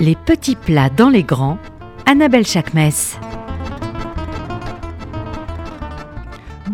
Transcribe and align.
Les 0.00 0.16
petits 0.16 0.56
plats 0.56 0.90
dans 0.90 1.08
les 1.08 1.22
grands, 1.22 1.56
Annabelle 2.04 2.46
Chakmes. 2.46 2.90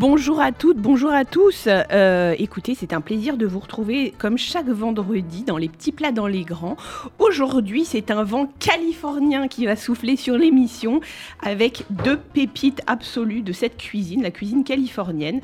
Bonjour 0.01 0.41
à 0.41 0.51
toutes, 0.51 0.79
bonjour 0.79 1.11
à 1.13 1.27
tous. 1.27 1.69
Euh, 1.69 2.35
écoutez, 2.39 2.75
c'est 2.75 2.95
un 2.95 3.03
plaisir 3.03 3.37
de 3.37 3.45
vous 3.45 3.59
retrouver 3.59 4.15
comme 4.17 4.39
chaque 4.39 4.69
vendredi 4.69 5.45
dans 5.45 5.59
les 5.59 5.69
petits 5.69 5.93
plats 5.93 6.11
dans 6.11 6.27
les 6.27 6.43
grands. 6.43 6.79
Aujourd'hui, 7.19 7.85
c'est 7.85 8.11
un 8.11 8.25
vent 8.25 8.51
californien 8.61 9.47
qui 9.47 9.67
va 9.67 9.77
souffler 9.77 10.17
sur 10.17 10.39
l'émission 10.39 11.03
avec 11.43 11.85
deux 11.91 12.17
pépites 12.17 12.81
absolues 12.87 13.43
de 13.43 13.53
cette 13.53 13.77
cuisine, 13.77 14.23
la 14.23 14.31
cuisine 14.31 14.65
californienne, 14.65 15.43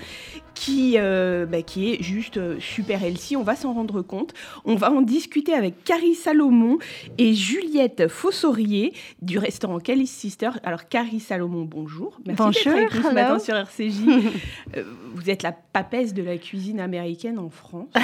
qui, 0.54 0.94
euh, 0.96 1.44
bah, 1.44 1.60
qui 1.60 1.92
est 1.92 2.02
juste 2.02 2.38
euh, 2.38 2.56
super 2.58 3.04
healthy. 3.04 3.36
On 3.36 3.42
va 3.42 3.56
s'en 3.56 3.74
rendre 3.74 4.00
compte. 4.00 4.32
On 4.64 4.74
va 4.74 4.90
en 4.90 5.02
discuter 5.02 5.52
avec 5.52 5.84
Carrie 5.84 6.14
Salomon 6.14 6.78
et 7.18 7.34
Juliette 7.34 8.08
Fossorier 8.08 8.94
du 9.20 9.38
restaurant 9.38 9.78
Cali's 9.78 10.10
Sister. 10.10 10.48
Alors, 10.64 10.88
Carrie 10.88 11.20
Salomon, 11.20 11.64
bonjour. 11.64 12.18
Merci 12.24 12.64
d'être 12.64 12.68
avec 12.68 12.94
nous 12.94 13.02
ce 13.02 13.14
matin 13.14 13.38
sur 13.38 13.54
RCJ. 13.54 14.00
Euh, 14.76 14.84
vous 15.14 15.30
êtes 15.30 15.42
la 15.42 15.52
papesse 15.52 16.14
de 16.14 16.22
la 16.22 16.38
cuisine 16.38 16.80
américaine 16.80 17.38
en 17.38 17.50
France. 17.50 17.88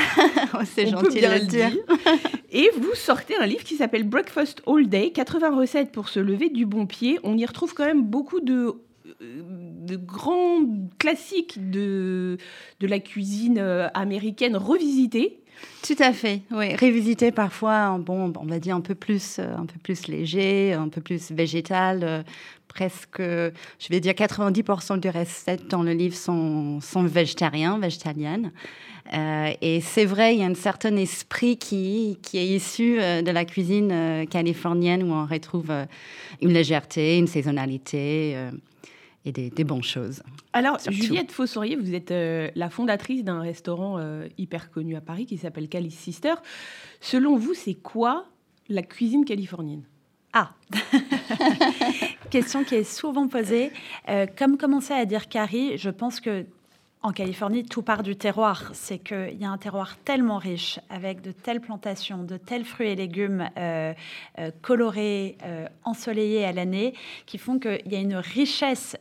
Oh, 0.54 0.58
c'est 0.64 0.86
gentil 0.86 1.20
de 1.20 1.26
le 1.26 1.46
dire. 1.46 1.70
Et 2.50 2.68
vous 2.76 2.94
sortez 2.94 3.34
un 3.40 3.46
livre 3.46 3.64
qui 3.64 3.76
s'appelle 3.76 4.02
Breakfast 4.02 4.60
All 4.66 4.86
Day, 4.86 5.10
80 5.10 5.56
recettes 5.56 5.92
pour 5.92 6.10
se 6.10 6.20
lever 6.20 6.50
du 6.50 6.66
bon 6.66 6.86
pied. 6.86 7.18
On 7.22 7.38
y 7.38 7.46
retrouve 7.46 7.72
quand 7.72 7.86
même 7.86 8.04
beaucoup 8.04 8.40
de 8.40 8.76
de 9.20 9.96
grands 9.96 10.60
classiques 10.98 11.70
de, 11.70 12.38
de 12.80 12.86
la 12.86 12.98
cuisine 12.98 13.58
euh, 13.58 13.88
américaine 13.94 14.56
revisités. 14.56 15.41
Tout 15.82 15.96
à 15.98 16.12
fait, 16.12 16.42
oui. 16.52 16.74
Révisité 16.74 17.32
parfois, 17.32 17.98
bon, 17.98 18.32
on 18.38 18.46
va 18.46 18.60
dire 18.60 18.76
un 18.76 18.80
peu 18.80 18.94
plus, 18.94 19.38
euh, 19.38 19.56
un 19.56 19.66
peu 19.66 19.78
plus 19.82 20.06
léger, 20.06 20.72
un 20.74 20.88
peu 20.88 21.00
plus 21.00 21.32
végétal. 21.32 22.00
Euh, 22.02 22.22
presque, 22.68 23.20
je 23.20 23.88
vais 23.90 24.00
dire 24.00 24.14
90% 24.14 24.98
des 24.98 25.10
recettes 25.10 25.68
dans 25.68 25.82
le 25.82 25.92
livre 25.92 26.16
sont, 26.16 26.80
sont 26.80 27.02
végétariens, 27.02 27.78
végétaliennes. 27.78 28.50
et 29.60 29.80
c'est 29.82 30.06
vrai, 30.06 30.34
il 30.34 30.40
y 30.40 30.42
a 30.42 30.46
un 30.46 30.54
certain 30.54 30.96
esprit 30.96 31.58
qui, 31.58 32.18
qui 32.22 32.38
est 32.38 32.46
issu 32.46 32.96
de 32.96 33.30
la 33.30 33.44
cuisine 33.44 34.26
californienne 34.30 35.02
où 35.02 35.12
on 35.12 35.26
retrouve 35.26 35.70
une 36.40 36.52
légèreté, 36.54 37.18
une 37.18 37.26
saisonnalité 37.26 38.38
et 39.24 39.32
des, 39.32 39.64
bonnes 39.64 39.82
choses. 39.82 40.22
Alors, 40.52 40.78
Juliette 40.88 41.30
Fossorier, 41.30 41.76
vous 41.76 41.94
êtes 41.94 42.10
euh, 42.10 42.50
la 42.56 42.70
fondatrice 42.70 43.22
d'un 43.22 43.40
restaurant 43.40 43.98
euh, 43.98 44.26
hyper 44.36 44.70
connu 44.70 44.96
à 44.96 45.00
Paris 45.00 45.26
qui 45.26 45.38
s'appelle 45.38 45.68
Calice 45.68 45.98
Sister. 45.98 46.34
Selon 47.00 47.36
vous, 47.36 47.54
c'est 47.54 47.74
quoi 47.74 48.26
la 48.68 48.82
cuisine 48.82 49.24
californienne? 49.24 49.84
Ah 50.32 50.54
Question 52.30 52.64
qui 52.64 52.76
est 52.76 52.84
souvent 52.84 53.28
posée. 53.28 53.70
Euh, 54.08 54.26
comme 54.36 54.56
commençait 54.56 54.94
à 54.94 55.04
dire 55.04 55.28
Carrie, 55.28 55.76
je 55.76 55.90
pense 55.90 56.20
que 56.20 56.46
en 57.04 57.10
Californie, 57.10 57.64
tout 57.64 57.82
part 57.82 58.04
du 58.04 58.14
terroir. 58.14 58.70
C'est 58.74 58.98
qu'il 58.98 59.36
y 59.40 59.44
a 59.44 59.50
un 59.50 59.58
terroir 59.58 59.96
tellement 60.04 60.38
riche, 60.38 60.78
avec 60.88 61.20
de 61.20 61.32
telles 61.32 61.60
plantations, 61.60 62.22
de 62.22 62.36
tels 62.36 62.64
fruits 62.64 62.90
et 62.90 62.94
légumes 62.94 63.48
euh, 63.58 63.92
euh, 64.38 64.50
colorés, 64.62 65.36
euh, 65.42 65.66
ensoleillés 65.82 66.44
à 66.44 66.52
l'année, 66.52 66.94
qui 67.26 67.38
font 67.38 67.58
qu'il 67.58 67.82
y 67.86 67.96
a 67.96 67.98
une 67.98 68.14
richesse, 68.14 68.96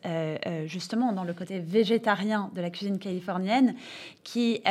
justement, 0.66 1.14
dans 1.14 1.24
le 1.24 1.34
côté 1.34 1.60
végétarien 1.60 2.50
de 2.56 2.62
la 2.62 2.70
cuisine 2.70 2.98
californienne, 2.98 3.76
qui, 4.24 4.62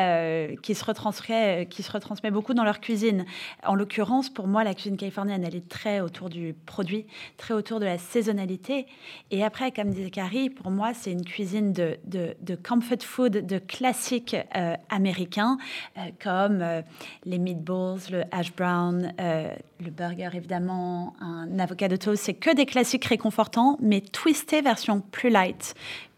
qui, 0.63 0.75
se 0.75 0.85
retransmet, 0.85 1.67
qui 1.71 1.83
se 1.83 1.93
retransmet 1.93 2.31
beaucoup 2.31 2.55
dans 2.55 2.65
leur 2.65 2.81
cuisine. 2.81 3.25
En 3.65 3.75
l'occurrence, 3.75 4.29
pour 4.29 4.47
moi, 4.49 4.65
la 4.65 4.75
cuisine 4.75 4.97
californienne, 4.97 5.45
elle 5.45 5.55
est 5.55 5.69
très 5.69 6.01
autour 6.01 6.31
du 6.31 6.55
produit, 6.67 7.07
très 7.37 7.55
autour 7.55 7.81
de 7.81 7.85
la 7.85 7.99
saisonnalité. 7.99 8.87
Et 9.31 9.45
après, 9.45 9.71
comme 9.71 9.91
disait 9.91 10.11
Carrie, 10.11 10.51
pour 10.51 10.71
moi, 10.71 10.95
c'est 10.95 11.13
une 11.13 11.25
cuisine 11.25 11.73
de, 11.73 11.99
de, 12.05 12.35
de 12.41 12.55
comfort 12.57 13.03
food 13.03 13.20
de 13.29 13.59
classiques 13.59 14.37
euh, 14.57 14.75
américains 14.89 15.59
euh, 15.97 16.03
comme 16.23 16.61
euh, 16.63 16.83
les 17.25 17.39
meatballs, 17.39 18.01
le 18.11 18.23
hash 18.31 18.55
brown, 18.55 19.13
le 19.19 19.91
burger 19.91 20.31
évidemment, 20.35 21.15
un 21.21 21.59
avocat 21.59 21.89
de 21.89 21.97
toast. 21.97 22.25
C'est 22.25 22.35
que 22.35 22.55
des 22.55 22.67
classiques 22.67 23.05
réconfortants, 23.05 23.77
mais 23.81 24.01
twistés 24.01 24.63
version 24.63 25.01
plus 25.01 25.31
light, 25.31 25.75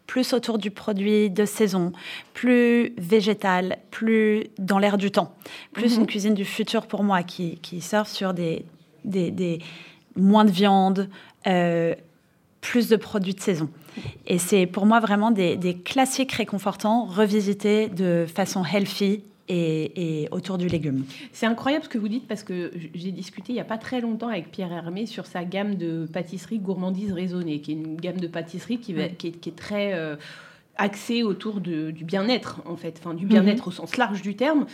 plus 0.06 0.32
autour 0.32 0.58
du 0.58 0.70
produit 0.70 1.30
de 1.30 1.44
saison, 1.44 1.92
plus 2.34 2.92
végétal, 2.98 3.78
plus 3.90 4.44
dans 4.58 4.78
l'air 4.78 4.98
du 4.98 5.10
temps, 5.10 5.34
plus 5.72 5.94
mhm. 5.94 6.00
une 6.00 6.06
cuisine 6.06 6.34
du 6.34 6.44
futur 6.44 6.86
pour 6.86 7.02
moi 7.04 7.22
qui, 7.22 7.58
qui 7.58 7.80
surfe 7.80 8.08
sur 8.08 8.34
des, 8.34 8.64
des, 9.04 9.30
des, 9.30 9.60
moins 10.16 10.44
de 10.44 10.50
viande, 10.50 11.08
plus 12.60 12.88
de 12.88 12.96
produits 12.96 13.34
de 13.34 13.40
saison. 13.40 13.70
Et 14.26 14.38
c'est 14.38 14.66
pour 14.66 14.86
moi 14.86 15.00
vraiment 15.00 15.30
des, 15.30 15.58
classiques 15.84 16.32
réconfortants 16.32 17.04
revisités 17.04 17.88
de 17.88 18.26
façon 18.32 18.64
healthy 18.64 19.22
et, 19.48 20.28
autour 20.30 20.56
du 20.56 20.68
légume. 20.68 21.04
C'est 21.32 21.46
incroyable 21.46 21.84
ce 21.84 21.88
que 21.88 21.98
vous 21.98 22.08
dites 22.08 22.26
parce 22.26 22.42
que 22.42 22.72
j'ai 22.94 23.10
discuté 23.10 23.52
il 23.52 23.56
n'y 23.56 23.60
a 23.60 23.64
pas 23.64 23.78
très 23.78 24.00
longtemps 24.00 24.28
avec 24.28 24.50
Pierre 24.50 24.72
Hermé 24.72 25.06
sur 25.06 25.26
sa 25.26 25.44
gamme 25.44 25.74
de 25.74 26.08
pâtisserie 26.10 26.58
gourmandise 26.58 27.12
raisonnée, 27.12 27.60
qui 27.60 27.72
est 27.72 27.74
une 27.74 27.96
gamme 27.96 28.18
de 28.18 28.28
pâtisserie 28.28 28.78
qui, 28.78 28.94
qui, 29.18 29.28
est, 29.28 29.56
très... 29.56 29.94
Euh, 29.94 30.16
axée 30.76 31.22
autour 31.22 31.60
du 31.60 31.92
bien-être, 32.04 32.60
en 32.64 32.76
fait, 32.76 32.96
enfin, 32.98 33.14
du 33.14 33.26
bien-être 33.26 33.64
mhm. 33.64 33.68
au 33.68 33.70
sens 33.70 33.96
large 33.96 34.22
du 34.22 34.34
terme. 34.34 34.66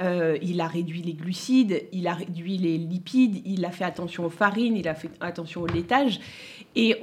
Euh, 0.00 0.38
il 0.40 0.60
a 0.60 0.66
réduit 0.66 1.02
les 1.02 1.12
glucides, 1.12 1.82
il 1.92 2.06
a 2.06 2.14
réduit 2.14 2.56
les 2.56 2.78
lipides, 2.78 3.42
il 3.44 3.64
a 3.64 3.70
fait 3.70 3.84
attention 3.84 4.24
aux 4.24 4.30
farines, 4.30 4.76
il 4.76 4.88
a 4.88 4.94
fait 4.94 5.10
attention 5.20 5.62
au 5.62 5.66
laitage. 5.66 6.20
Et, 6.74 6.96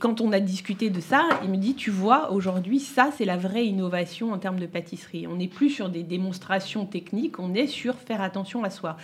quand 0.00 0.20
on 0.20 0.32
a 0.32 0.40
discuté 0.40 0.90
de 0.90 1.00
ça, 1.00 1.28
il 1.44 1.50
me 1.50 1.56
dit, 1.56 1.74
tu 1.74 1.90
vois, 1.90 2.32
aujourd'hui, 2.32 2.80
ça, 2.80 3.10
c'est 3.16 3.26
la 3.26 3.36
vraie 3.36 3.66
innovation 3.66 4.32
en 4.32 4.38
termes 4.38 4.58
de 4.58 4.66
pâtisserie. 4.66 5.26
On 5.26 5.36
n'est 5.36 5.48
plus 5.48 5.70
sur 5.70 5.88
des 5.88 6.02
démonstrations 6.02 6.86
techniques, 6.86 7.38
on 7.38 7.54
est 7.54 7.66
sur 7.66 7.94
faire 7.96 8.22
attention 8.22 8.64
à 8.64 8.70
soi. 8.70 8.96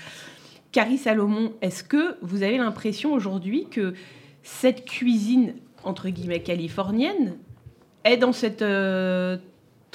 Carrie 0.73 0.99
Salomon, 0.99 1.53
est-ce 1.63 1.85
que 1.85 2.17
vous 2.23 2.43
avez 2.43 2.57
l'impression 2.57 3.13
aujourd'hui 3.13 3.67
que 3.71 3.95
cette 4.43 4.85
cuisine, 4.85 5.55
entre 5.85 6.09
guillemets, 6.09 6.43
californienne, 6.43 7.37
est 8.05 8.17
dans 8.17 8.33
cette 8.33 8.63
euh, 8.63 9.37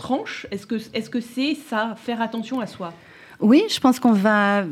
tranche 0.06 0.48
Est-ce 0.52 0.66
que 0.66 0.78
c'est 0.78 1.00
-ce 1.00 1.10
que 1.10 1.22
ça, 1.70 1.96
faire 2.06 2.20
attention 2.22 2.60
à 2.60 2.68
soi? 2.68 2.90
Oui, 3.40 3.62
je 3.76 3.80
pense 3.80 4.00
qu'on 4.00 4.14
va, 4.14 4.64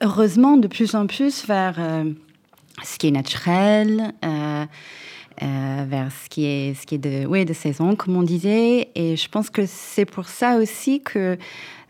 heureusement 0.00 0.56
de 0.56 0.68
plus 0.68 0.94
en 0.94 1.06
plus 1.06 1.46
vers... 1.46 1.76
Euh, 1.78 2.12
ce 2.82 2.98
qui 2.98 3.08
est 3.08 3.12
naturel, 3.12 4.12
euh, 4.24 4.64
euh, 5.42 5.84
vers 5.86 6.10
ce 6.10 6.28
qui 6.28 6.46
est, 6.46 6.74
ce 6.74 6.86
qui 6.86 6.96
est 6.96 6.98
de, 6.98 7.26
ouais, 7.26 7.44
de 7.44 7.52
saison, 7.52 7.96
comme 7.96 8.16
on 8.16 8.22
disait. 8.22 8.88
Et 8.94 9.16
je 9.16 9.28
pense 9.28 9.50
que 9.50 9.64
c'est 9.66 10.04
pour 10.04 10.28
ça 10.28 10.56
aussi 10.56 11.00
que 11.02 11.38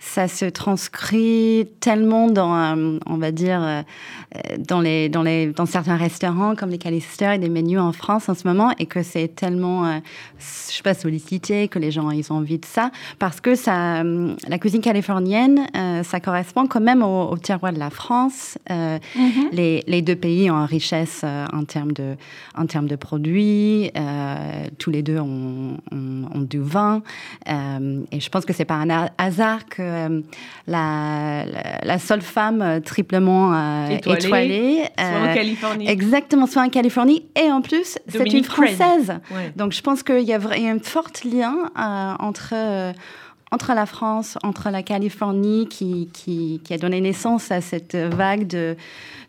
ça 0.04 0.26
se 0.26 0.44
transcrit 0.44 1.68
tellement 1.78 2.28
dans, 2.28 2.54
euh, 2.54 2.98
on 3.06 3.16
va 3.18 3.30
dire, 3.30 3.62
euh, 3.62 3.82
dans, 4.58 4.80
les, 4.80 5.08
dans, 5.08 5.22
les, 5.22 5.46
dans 5.46 5.64
certains 5.64 5.96
restaurants 5.96 6.56
comme 6.56 6.70
les 6.70 6.78
Calister 6.78 7.34
et 7.34 7.38
des 7.38 7.48
menus 7.48 7.78
en 7.78 7.92
France 7.92 8.28
en 8.28 8.34
ce 8.34 8.46
moment, 8.46 8.72
et 8.80 8.86
que 8.86 9.02
c'est 9.04 9.28
tellement, 9.28 9.86
euh, 9.86 9.98
je 10.38 10.74
sais 10.74 10.82
pas, 10.82 10.94
sollicité, 10.94 11.68
que 11.68 11.78
les 11.78 11.92
gens 11.92 12.10
ils 12.10 12.30
ont 12.32 12.36
envie 12.36 12.58
de 12.58 12.66
ça, 12.66 12.90
parce 13.20 13.40
que 13.40 13.54
ça, 13.54 14.02
la 14.02 14.58
cuisine 14.58 14.80
californienne, 14.80 15.66
ça 16.02 16.18
correspond 16.20 16.66
quand 16.66 16.80
même 16.80 17.02
au, 17.02 17.36
terroir 17.38 17.72
de 17.72 17.78
la 17.78 17.90
France. 17.90 18.58
Mm-hmm. 18.68 19.52
les, 19.52 19.84
les, 19.86 20.02
deux 20.02 20.16
pays 20.16 20.50
ont 20.50 20.56
une 20.56 20.64
richesse 20.64 21.24
en, 21.24 21.64
termes 21.64 21.92
de, 21.92 22.16
en 22.56 22.66
termes 22.66 22.88
de 22.88 22.96
produits, 22.96 23.90
tous 24.78 24.90
les 24.90 25.02
deux 25.02 25.18
ont, 25.18 25.78
ont, 25.92 26.40
du 26.40 26.60
vin, 26.60 27.02
et 27.46 28.20
je 28.20 28.28
pense 28.30 28.44
que 28.44 28.52
c'est 28.52 28.64
pas 28.64 28.74
un 28.74 29.08
hasard 29.18 29.66
que 29.66 29.91
euh, 29.92 30.20
la, 30.66 31.44
la, 31.82 31.98
seule 31.98 32.22
femme 32.22 32.62
euh, 32.62 32.80
triplement 32.80 33.52
euh, 33.54 33.88
étoilée. 33.88 34.84
soit 34.98 35.30
en 35.30 35.34
Californie. 35.34 35.88
Exactement, 35.88 36.46
soit 36.46 36.62
en 36.62 36.68
Californie. 36.68 37.26
Et 37.40 37.50
en 37.50 37.60
plus, 37.60 37.98
c'est 38.08 38.32
une 38.32 38.44
Française. 38.44 39.14
Donc 39.56 39.72
je 39.72 39.82
pense 39.82 40.02
qu'il 40.02 40.20
y, 40.20 40.32
a 40.32 40.38
un 40.38 40.78
fort 40.80 41.10
lien 41.24 41.70
entre 42.18 42.54
entre 43.52 43.74
la 43.74 43.86
France, 43.86 44.38
entre 44.42 44.70
la 44.70 44.82
Californie, 44.82 45.68
qui, 45.68 46.08
qui, 46.12 46.60
qui, 46.64 46.74
a 46.74 46.78
donné 46.78 47.00
naissance 47.00 47.52
à 47.52 47.60
cette 47.60 47.94
vague 47.94 48.46
de, 48.46 48.76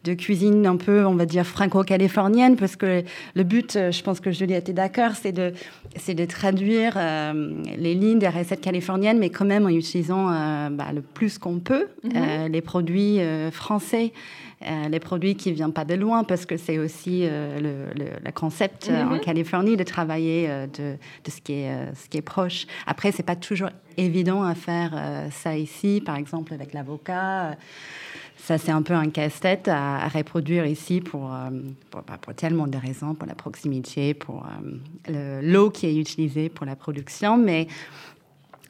de 0.05 0.13
cuisine 0.13 0.65
un 0.65 0.77
peu, 0.77 1.05
on 1.05 1.15
va 1.15 1.25
dire, 1.25 1.45
franco-californienne, 1.45 2.55
parce 2.55 2.77
que 2.77 3.03
le 3.35 3.43
but, 3.43 3.75
euh, 3.75 3.91
je 3.91 4.01
pense 4.01 4.21
que 4.21 4.31
Juliette 4.31 4.69
est 4.69 4.73
d'accord, 4.73 5.11
c'est 5.21 5.33
de, 5.33 5.53
c'est 5.97 6.13
de 6.13 6.23
traduire 6.23 6.93
euh, 6.95 7.53
les 7.77 7.95
lignes 7.95 8.19
des 8.19 8.29
recettes 8.29 8.61
californiennes, 8.61 9.19
mais 9.19 9.29
quand 9.29 9.45
même 9.45 9.65
en 9.65 9.69
utilisant 9.69 10.29
euh, 10.29 10.69
bah, 10.69 10.87
le 10.93 11.01
plus 11.01 11.37
qu'on 11.37 11.59
peut 11.59 11.87
mhm. 12.03 12.51
les 12.51 12.61
produits 12.61 13.19
français. 13.51 14.13
Les 14.89 14.99
produits 14.99 15.35
qui 15.35 15.49
ne 15.49 15.55
viennent 15.55 15.73
pas 15.73 15.85
de 15.85 15.95
loin, 15.95 16.23
parce 16.23 16.45
que 16.45 16.57
c'est 16.57 16.77
aussi 16.77 17.27
le, 17.27 18.31
concept 18.33 18.89
en 18.89 19.15
mhm. 19.15 19.19
Californie 19.19 19.77
de 19.77 19.83
travailler 19.83 20.47
de, 20.47 20.97
de, 21.23 21.31
ce, 21.31 21.41
qui 21.41 21.53
est, 21.53 21.93
ce 21.95 22.09
qui 22.09 22.17
est 22.17 22.21
proche. 22.21 22.65
Après, 22.87 23.11
c'est 23.11 23.23
pas 23.23 23.35
toujours 23.35 23.69
évident 23.97 24.13
évident 24.13 24.43
à 24.43 24.55
faire 24.55 24.91
ça 25.31 25.57
ici, 25.57 26.01
par 26.05 26.15
exemple 26.15 26.53
avec 26.53 26.73
l'avocat. 26.73 27.57
Ça, 28.37 28.57
c'est 28.57 28.71
un 28.71 28.81
peu 28.81 28.93
un 28.93 29.09
casse-tête 29.09 29.69
à, 29.69 30.07
reproduire 30.09 30.65
ici 30.65 30.99
pour, 30.99 31.29
bah, 31.29 32.17
pour, 32.21 32.33
tellement 32.33 32.67
de 32.67 32.77
raisons, 32.77 33.13
pour 33.13 33.27
la 33.27 33.35
proximité, 33.35 34.13
pour 34.13 34.45
l'eau 35.07 35.69
qui 35.69 35.87
est 35.87 35.95
utilisée 35.95 36.49
pour 36.49 36.65
la 36.65 36.75
production. 36.75 37.37
Mais 37.37 37.67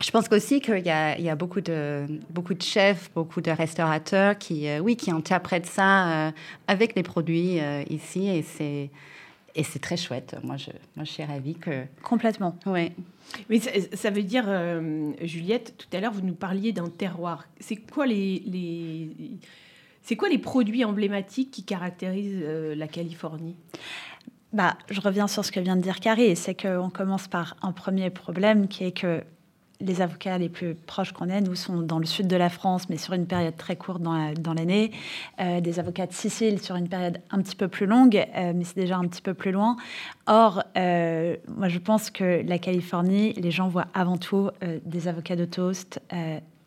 je 0.04 0.12
pense 0.12 0.30
aussi 0.32 0.60
qu'il 0.60 0.80
y, 0.80 0.90
y 1.24 1.30
a, 1.30 1.36
beaucoup, 1.36 1.62
de, 1.62 2.06
beaucoup 2.30 2.54
de 2.54 2.62
chefs, 2.62 3.10
beaucoup 3.16 3.40
de 3.40 3.52
restaurateurs 3.52 4.38
qui, 4.38 4.68
euh, 4.68 4.80
oui, 4.80 4.98
qui 4.98 5.12
interprètent 5.12 5.66
ça 5.66 6.28
euh, 6.28 6.32
avec 6.68 6.96
les 6.96 7.04
produits 7.04 7.62
euh, 7.62 7.84
ici 7.90 8.28
et 8.28 8.42
c'est, 8.42 8.90
et 9.56 9.64
c'est 9.64 9.80
très 9.80 9.96
chouette. 9.96 10.36
Moi 10.44 10.58
je, 10.58 10.72
moi, 10.98 11.06
je 11.06 11.12
suis 11.12 11.24
ravie 11.24 11.56
que... 11.56 11.86
Complètement. 12.02 12.58
Oui. 12.66 12.92
Mais 13.50 13.60
ça, 13.60 14.10
veut 14.10 14.24
dire, 14.24 14.46
Juliette, 15.22 15.76
tout 15.78 15.88
à 15.96 16.02
l'heure, 16.02 16.12
vous 16.12 16.22
nous 16.22 16.36
parliez 16.36 16.74
d'un 16.74 16.90
terroir. 16.90 17.46
C'est 17.62 17.78
quoi 17.78 18.06
les, 18.06 18.44
les, 18.46 19.10
c'est 20.02 20.18
quoi 20.18 20.28
les 20.28 20.38
produits 20.38 20.84
emblématiques 20.84 21.52
qui 21.52 21.64
caractérisent 21.64 22.44
la 22.76 22.88
Californie? 22.88 23.56
Bah, 24.52 24.78
je 24.90 25.00
reviens 25.00 25.28
sur 25.28 25.46
ce 25.46 25.52
que 25.52 25.62
vient 25.62 25.78
de 25.78 25.82
dire 25.82 26.02
Carrie, 26.02 26.36
c'est 26.36 26.54
qu'on 26.54 26.90
commence 26.90 27.28
par 27.30 27.56
un 27.62 27.72
premier 27.72 28.10
problème 28.10 28.68
qui 28.68 28.84
est 28.84 28.92
que 28.92 29.24
les 29.84 30.02
avocats 30.02 30.38
les 30.38 30.50
plus 30.50 30.76
proches 30.76 31.12
qu'on 31.12 31.30
ait, 31.30 31.42
nous, 31.42 31.56
sont 31.56 31.82
dans 31.82 32.00
le 32.00 32.06
sud 32.06 32.28
de 32.28 32.36
la 32.36 32.50
France, 32.50 32.90
mais 32.90 32.98
sur 32.98 33.14
une 33.14 33.26
période 33.26 33.56
très 33.58 33.76
courte 33.76 34.02
dans 34.02 34.54
l'année. 34.54 34.92
Euh, 35.40 35.62
des 35.62 35.80
avocats 35.80 36.08
de 36.08 36.14
Sicile 36.14 36.62
sur 36.62 36.76
une 36.76 36.88
période 36.88 37.20
un 37.32 37.42
petit 37.42 37.56
peu 37.56 37.68
plus 37.68 37.86
longue, 37.86 38.16
euh, 38.16 38.54
mais 38.56 38.64
c'est 38.64 38.78
déjà 38.78 38.98
un 38.98 39.08
petit 39.08 39.22
peu 39.22 39.34
plus 39.34 39.52
loin. 39.52 39.78
Or, 40.28 40.64
euh, 40.78 41.36
moi, 41.56 41.68
je 41.68 41.80
pense 41.80 42.10
que 42.10 42.44
la 42.46 42.58
Californie, 42.58 43.34
les 43.34 43.52
gens 43.52 43.68
voient 43.68 43.88
avant 43.94 44.18
tout 44.18 44.50
des 44.86 45.08
avocats 45.08 45.36
de 45.36 45.46
toast, 45.46 46.00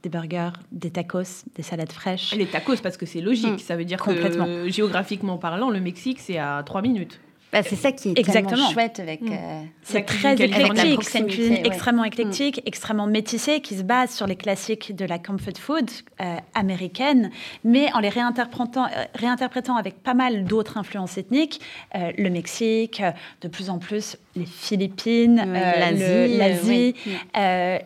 des 0.02 0.08
burgers, 0.08 0.52
des 0.72 0.90
tacos, 0.90 1.44
des 1.54 1.62
salades 1.62 1.92
fraîches. 1.92 2.34
Les 2.34 2.46
tacos, 2.46 2.76
parce 2.82 2.96
que 2.96 3.06
c'est 3.06 3.20
logique. 3.20 3.54
Mmh. 3.54 3.58
Ça 3.58 3.76
veut 3.76 3.84
dire 3.84 4.02
que, 4.02 4.68
géographiquement 4.68 5.38
parlant, 5.38 5.70
le 5.70 5.80
Mexique, 5.80 6.20
c'est 6.20 6.38
à 6.38 6.62
trois 6.64 6.82
minutes. 6.82 7.18
Bah, 7.52 7.62
c'est 7.62 7.76
ça 7.76 7.92
qui 7.92 8.10
est 8.10 8.18
Exactement. 8.18 8.70
chouette 8.70 8.98
avec. 9.00 9.22
Mm. 9.22 9.32
Euh, 9.32 9.62
c'est 9.82 10.02
très 10.02 10.34
éclectique. 10.34 11.04
C'est 11.04 11.20
une 11.20 11.26
cuisine 11.26 11.58
extrêmement 11.64 12.02
mm. 12.02 12.06
éclectique, 12.06 12.62
extrêmement 12.66 13.06
métissée, 13.06 13.60
qui 13.60 13.76
se 13.76 13.82
base 13.82 14.10
sur 14.10 14.26
les 14.26 14.36
classiques 14.36 14.94
de 14.94 15.04
la 15.04 15.18
comfort 15.18 15.56
food 15.58 15.90
euh, 16.20 16.36
américaine, 16.54 17.30
mais 17.64 17.92
en 17.94 18.00
les 18.00 18.08
réinterprétant, 18.08 18.84
euh, 18.84 19.04
réinterprétant 19.14 19.76
avec 19.76 20.02
pas 20.02 20.14
mal 20.14 20.44
d'autres 20.44 20.76
influences 20.76 21.18
ethniques. 21.18 21.60
le 21.94 22.28
Mexique, 22.30 23.02
de 23.40 23.48
plus 23.48 23.70
en 23.70 23.78
plus 23.78 24.16
les 24.34 24.44
Philippines, 24.44 25.36
l'Asie, 25.36 26.94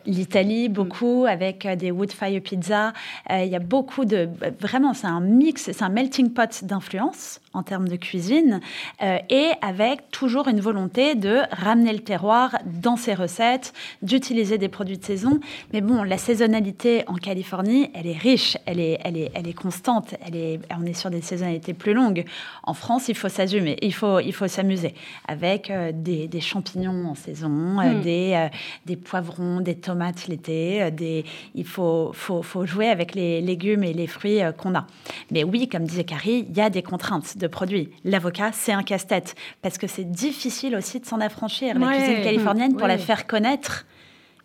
l'Italie, 0.07 0.69
beaucoup 0.69 1.27
avec 1.29 1.67
des 1.77 1.91
wood 1.91 2.13
fire 2.13 2.41
pizza. 2.41 2.93
Il 3.31 3.47
y 3.47 3.57
a 3.57 3.61
beaucoup 3.61 4.05
de. 4.05 4.29
Vraiment, 4.61 4.95
c'est 4.95 5.07
un 5.07 5.21
mix, 5.21 5.71
c'est 5.73 5.83
un 5.83 5.89
melting 5.89 6.31
pot 6.33 6.65
d'influences 6.65 7.41
en 7.53 7.65
termes 7.65 7.89
de 7.89 7.97
cuisine, 7.97 8.61
euh, 9.03 9.19
et 9.29 9.49
avec 9.61 10.11
toujours 10.13 10.47
une 10.47 10.61
volonté 10.61 11.17
de 11.17 11.41
ramener 11.51 11.93
le 11.93 11.99
terroir 11.99 12.57
dans 12.65 12.97
ses 12.97 13.13
recettes, 13.13 13.73
d'utiliser 14.03 14.57
des 14.57 14.69
produits 14.69 14.99
de 14.99 15.05
saison. 15.05 15.41
Mais 15.73 15.81
bon, 15.81 16.05
la 16.05 16.17
saisonnalité 16.17 17.03
en 17.09 17.15
Californie, 17.15 17.91
elle 17.95 18.07
est 18.07 18.17
riche, 18.17 18.57
elle 18.67 18.79
est, 18.79 19.01
elle 19.03 19.17
est, 19.17 19.33
elle 19.35 19.49
est 19.49 19.53
constante, 19.53 20.15
elle 20.25 20.37
est, 20.37 20.61
on 20.79 20.87
est 20.87 20.95
sur 20.95 21.11
des 21.11 21.23
saisonnalités 21.23 21.75
plus 21.75 21.93
longues. 21.93 22.25
En 22.63 22.75
France, 22.75 23.09
il 23.09 23.17
faut 23.17 23.29
s'assumer, 23.29 23.77
il 23.83 23.95
faut, 23.95 24.21
il 24.21 24.33
faut 24.33 24.47
s'amuser 24.47 24.95
avec 25.27 25.71
euh, 25.71 25.91
des, 25.93 26.29
des, 26.29 26.41
champignons 26.41 27.09
en 27.09 27.15
saison, 27.17 27.81
euh, 27.81 27.95
hmm. 27.95 28.01
des, 28.03 28.49
des 28.87 28.97
poivrons, 28.97 29.61
des 29.61 29.75
tomates 29.75 30.29
l'été, 30.29 30.89
des, 30.93 31.25
il 31.57 31.67
faut, 31.67 32.13
faut, 32.15 32.43
faut 32.43 32.65
jouer 32.65 32.89
avec 32.89 33.17
les 33.17 33.41
légumes 33.41 33.83
et 33.83 33.93
les 33.93 34.07
fruits 34.07 34.39
qu'on 34.57 34.77
a. 34.77 34.87
Mais 35.33 35.43
oui, 35.43 35.69
comme 35.69 35.85
disait 35.85 36.05
Carrie, 36.05 36.47
il 36.49 36.57
y 36.57 36.61
a 36.61 36.71
des 36.71 36.83
contraintes 36.83 37.40
de 37.41 37.47
produits. 37.47 37.91
L'avocat, 38.05 38.51
c'est 38.53 38.73
un 38.73 38.83
casse-tête 38.83 39.35
parce 39.63 39.79
que 39.79 39.87
c'est 39.87 40.11
difficile 40.11 40.77
aussi 40.77 41.01
de 41.01 41.07
s'en 41.07 41.21
affranchir. 41.21 41.79
La 41.79 41.89
cuisine 41.89 42.23
californienne, 42.23 42.77
pour 42.77 42.87
la 42.87 42.99
faire 42.99 43.27
connaître, 43.27 43.87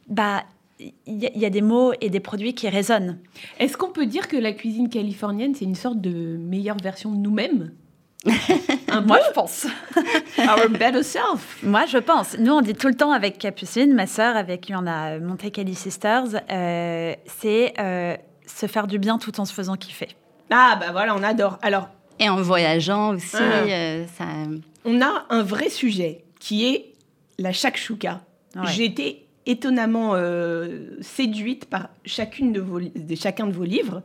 bah 0.08 0.44
il 0.80 0.98
y, 1.08 1.46
a 1.46 1.50
des 1.50 1.62
mots 1.62 1.94
et 2.02 2.10
des 2.10 2.20
produits 2.20 2.54
qui 2.54 2.68
résonnent. 2.68 3.20
Est-ce 3.60 3.78
qu'on 3.78 3.92
peut 3.92 4.06
dire 4.06 4.28
que 4.28 4.36
la 4.36 4.52
cuisine 4.52 4.90
californienne, 4.90 5.56
c'est 5.56 5.64
une 5.64 5.76
sorte 5.76 6.02
de 6.02 6.36
meilleure 6.38 6.78
version 6.78 7.12
de 7.12 7.18
nous-mêmes? 7.18 7.72
Moi, 9.06 9.20
je 9.26 9.32
pense. 9.34 9.68
Our 10.38 10.70
better 10.70 11.04
self. 11.04 11.60
Moi, 11.64 11.86
je 11.86 11.98
pense. 11.98 12.38
Nous, 12.38 12.52
on 12.52 12.62
dit 12.62 12.74
tout 12.74 12.88
le 12.88 12.96
temps 12.96 13.12
avec 13.12 13.38
Capucine, 13.38 13.94
ma 13.94 14.08
sœur, 14.08 14.36
avec 14.36 14.62
qui 14.62 14.76
on 14.76 14.86
a 14.86 15.20
monté 15.20 15.52
Cali 15.52 15.76
Sisters, 15.76 16.42
euh, 16.52 17.14
c'est 17.40 17.74
euh, 17.80 18.18
se 18.46 18.66
faire 18.66 18.88
du 18.88 19.00
bien 19.00 19.18
tout 19.18 19.40
en 19.40 19.46
se 19.46 19.54
faisant 19.54 19.76
kiffer. 19.76 20.10
Ah, 20.50 20.78
bah 20.80 20.88
voilà, 20.92 21.16
on 21.16 21.24
adore. 21.24 21.58
Alors, 21.62 21.90
et 22.20 22.30
en 22.30 22.42
voyageant 22.42 23.16
aussi. 23.16 23.36
Ah. 23.36 23.64
Euh, 23.68 24.06
ça... 24.18 24.26
On 24.86 25.02
a 25.02 25.26
un 25.30 25.44
vrai 25.44 25.70
sujet 25.70 26.24
qui 26.40 26.66
est 26.66 26.94
la 27.38 27.52
shakshuka. 27.52 28.22
J'ai 28.66 28.86
été 28.86 29.26
étonnamment 29.46 30.12
euh, 30.14 30.98
séduite 31.02 31.66
par 31.66 31.90
chacune 32.06 32.54
de, 32.54 32.62
vos, 32.62 32.80
de 32.80 33.16
chacun 33.16 33.48
de 33.48 33.52
vos 33.52 33.64
livres 33.64 34.02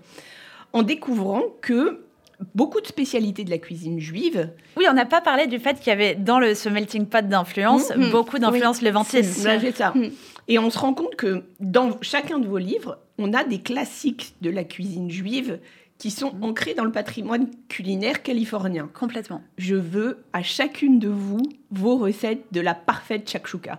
en 0.73 0.83
découvrant 0.83 1.43
que 1.61 2.01
beaucoup 2.55 2.81
de 2.81 2.87
spécialités 2.87 3.45
de 3.45 3.51
la 3.51 3.59
cuisine 3.59 4.01
juive. 4.01 4.51
Oui, 4.77 4.87
on 4.89 4.95
n'a 4.95 5.07
pas 5.07 5.21
parlé 5.21 5.47
du 5.47 5.59
fait 5.59 5.79
qu'il 5.79 5.89
y 5.89 5.91
avait 5.91 6.15
dans 6.15 6.41
le, 6.41 6.55
ce 6.55 6.69
melting 6.69 7.07
pot 7.07 7.27
d'influence 7.27 7.95
mm, 7.95 8.07
mm. 8.07 8.11
beaucoup 8.11 8.39
d'influences 8.39 8.79
oui. 8.79 8.87
levantines. 8.87 9.23
C'est 9.23 9.73
ça. 9.73 9.93
Mm. 9.95 10.11
Et 10.49 10.59
on 10.59 10.71
se 10.71 10.79
rend 10.79 10.95
compte 10.95 11.17
que 11.17 11.45
dans 11.61 11.99
chacun 12.03 12.39
de 12.39 12.47
vos 12.47 12.59
livres, 12.59 12.99
on 13.19 13.33
a 13.33 13.45
des 13.45 13.61
classiques 13.61 14.35
de 14.41 14.51
la 14.51 14.65
cuisine 14.65 15.11
juive 15.11 15.59
qui 16.01 16.11
sont 16.11 16.33
ancrés 16.43 16.73
dans 16.73 16.85
le 16.85 16.91
patrimoine 16.91 17.49
culinaire 17.69 18.23
californien. 18.23 18.89
Complètement. 18.93 19.43
Je 19.59 19.77
veux 19.77 20.25
à 20.33 20.43
chacune 20.43 20.99
de 20.99 21.09
vous 21.09 21.43
vos 21.71 21.99
recettes 21.99 22.47
de 22.53 22.61
la 22.63 22.75
parfaite 22.75 23.31
shakshuka. 23.31 23.79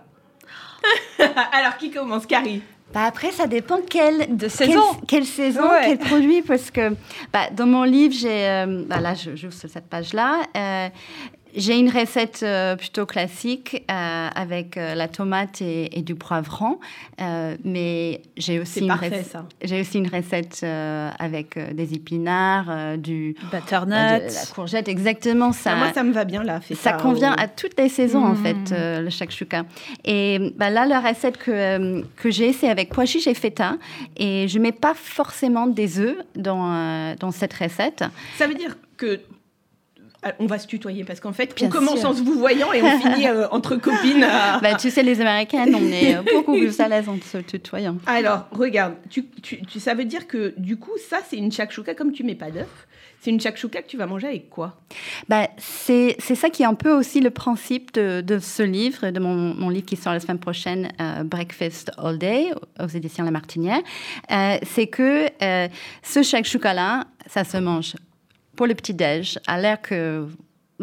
Alors, 1.52 1.76
qui 1.78 1.90
commence 1.90 2.24
Carrie? 2.26 2.62
Bah 2.94 3.04
après, 3.04 3.32
ça 3.32 3.46
dépend 3.46 3.78
quelle 3.80 4.36
de 4.36 4.48
saison, 4.48 4.82
quelle, 5.08 5.24
saison, 5.24 5.62
quel 5.82 5.98
produit, 5.98 6.42
parce 6.42 6.70
que 6.70 6.94
bah, 7.32 7.48
dans 7.50 7.66
mon 7.66 7.84
livre, 7.84 8.14
j'ai, 8.14 8.46
euh, 8.48 8.84
bah 8.86 9.00
là, 9.00 9.14
je 9.14 9.34
sur 9.34 9.68
cette 9.68 9.88
page-là, 9.88 10.42
euh, 10.56 10.88
j'ai 11.54 11.78
une 11.78 11.90
recette 11.90 12.40
euh, 12.42 12.76
plutôt 12.76 13.06
classique 13.06 13.84
euh, 13.90 14.28
avec 14.34 14.76
euh, 14.76 14.94
la 14.94 15.08
tomate 15.08 15.60
et, 15.60 16.02
du 16.02 16.14
poivron, 16.14 16.78
mais 17.64 18.22
j'ai 18.36 18.58
aussi, 18.58 18.80
une 18.80 18.94
j'ai 19.62 19.80
aussi 19.80 19.98
une 19.98 20.08
recette 20.08 20.64
avec 21.18 21.58
des 21.74 21.94
épinards, 21.94 22.98
du 22.98 23.36
butternut, 23.52 24.28
de 24.28 24.34
la 24.34 24.46
courgette, 24.52 24.88
exactement 24.88 25.52
ça. 25.52 25.72
Ah, 25.74 25.76
moi, 25.76 25.92
ça 25.92 26.02
me 26.02 26.12
va 26.12 26.24
bien 26.24 26.42
là. 26.42 26.60
ça, 26.68 26.74
ça 26.74 26.92
convient 26.94 27.34
à 27.38 27.46
toutes 27.46 27.78
les 27.78 27.88
saisons 27.88 28.24
en 28.24 28.34
fait, 28.34 28.72
mmh. 28.72 29.04
le 29.04 29.10
shakshuka. 29.10 29.64
Et 30.04 30.52
bah, 30.56 30.70
là, 30.70 30.86
la 30.86 31.00
recette 31.00 31.36
que, 31.36 32.02
que 32.16 32.30
j'ai, 32.30 32.52
c'est 32.52 32.68
avec 32.68 32.88
pois 32.88 33.04
chiches 33.04 33.28
et 33.28 33.34
feta, 33.34 33.76
et 34.16 34.48
je 34.48 34.58
mets 34.58 34.72
pas 34.72 34.94
forcément 34.94 35.66
des 35.66 36.00
œufs 36.00 36.18
dans 36.34 37.14
dans 37.16 37.30
cette 37.30 37.54
recette. 37.54 38.04
Ça 38.38 38.46
veut 38.46 38.54
dire 38.54 38.76
que 38.96 39.20
on 40.38 40.46
va 40.46 40.58
se 40.58 40.66
tutoyer 40.66 41.04
parce 41.04 41.20
qu'en 41.20 41.32
fait, 41.32 41.54
on 41.62 41.68
commence 41.68 42.04
en 42.04 42.14
se 42.14 42.22
vous 42.22 42.38
voyant 42.38 42.72
et 42.72 42.82
on 42.82 43.00
finit 43.00 43.26
euh, 43.26 43.48
entre 43.50 43.76
copines. 43.76 44.26
Bah, 44.62 44.74
tu 44.74 44.90
sais, 44.90 45.02
les 45.02 45.20
Américaines, 45.20 45.74
on 45.74 45.84
est 45.88 46.16
euh, 46.16 46.22
beaucoup 46.22 46.52
plus 46.52 46.78
à 46.80 46.88
l'aise 46.88 47.08
en 47.08 47.18
se 47.20 47.38
tutoyant. 47.38 47.96
Alors, 48.06 48.46
regarde, 48.52 48.94
tu, 49.10 49.24
ça 49.78 49.94
veut 49.94 50.04
dire 50.04 50.26
que 50.26 50.54
du 50.56 50.76
coup, 50.76 50.92
ça, 51.10 51.18
c'est 51.28 51.36
une 51.36 51.50
shakshuka 51.50 51.94
comme 51.94 52.12
tu 52.12 52.22
mets 52.22 52.34
pas 52.34 52.50
d'œuf. 52.50 52.86
C'est 53.20 53.30
une 53.30 53.40
shakshuka 53.40 53.82
que 53.82 53.86
tu 53.86 53.96
vas 53.96 54.06
manger 54.06 54.26
avec 54.26 54.50
quoi? 54.50 54.80
Bah, 55.28 55.48
C'est 55.56 56.16
ça 56.20 56.50
qui 56.50 56.64
est 56.64 56.66
un 56.66 56.74
peu 56.74 56.92
aussi 56.92 57.20
le 57.20 57.30
principe 57.30 57.92
de, 57.94 58.38
ce 58.40 58.64
livre, 58.64 59.10
de 59.10 59.20
mon, 59.20 59.68
livre 59.68 59.86
qui 59.86 59.94
sort 59.94 60.12
la 60.12 60.18
semaine 60.18 60.40
prochaine, 60.40 60.90
euh, 61.00 61.22
Breakfast 61.22 61.92
All 61.98 62.18
Day, 62.18 62.50
aux 62.80 62.88
éditions 62.88 63.24
La 63.24 63.30
Martinière. 63.30 63.80
c'est 64.28 64.88
que 64.88 65.28
ce 66.02 66.22
shakshuka-là, 66.22 67.04
ça 67.28 67.44
se 67.44 67.58
mange 67.58 67.94
pour 68.56 68.66
le 68.66 68.74
petit-déj, 68.74 69.38
à 69.46 69.60
l'air 69.60 69.80
que 69.80 70.26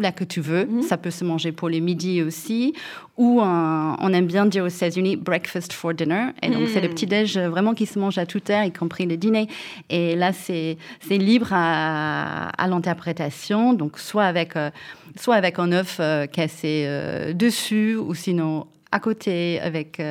là 0.00 0.12
que 0.12 0.24
tu 0.24 0.40
veux. 0.40 0.66
Mhm. 0.66 0.82
Ça 0.82 0.96
peut 0.96 1.10
se 1.10 1.24
manger 1.24 1.52
pour 1.52 1.68
les 1.68 1.80
midis 1.80 2.22
aussi. 2.22 2.74
Ou 3.16 3.40
on 3.42 4.12
aime 4.12 4.26
bien 4.26 4.46
dire 4.46 4.64
aux 4.64 4.68
États-Unis 4.68 5.16
breakfast 5.16 5.72
for 5.72 5.92
dinner. 5.92 6.28
Et 6.42 6.48
donc, 6.48 6.68
c'est 6.68 6.80
le 6.80 6.88
mhm. 6.88 6.94
petit-déj 6.94 7.38
vraiment 7.38 7.74
qui 7.74 7.86
se 7.86 7.98
mange 7.98 8.16
à 8.18 8.26
toute 8.26 8.48
heure, 8.50 8.64
y 8.64 8.72
compris 8.72 9.06
le 9.06 9.16
dîner. 9.16 9.46
Et 9.90 10.16
là, 10.16 10.32
c'est 10.32 10.78
libre 11.10 11.48
à, 11.52 12.48
à 12.48 12.66
l'interprétation. 12.66 13.74
Donc, 13.74 13.98
soit 13.98 14.24
avec, 14.24 14.56
euh, 14.56 14.70
soit 15.16 15.36
avec 15.36 15.58
un 15.58 15.70
œuf 15.72 15.98
euh, 16.00 16.26
cassé 16.26 16.84
euh, 16.86 17.32
dessus, 17.34 17.96
ou 17.96 18.14
sinon 18.14 18.66
à 18.92 18.98
côté 18.98 19.60
avec 19.60 20.02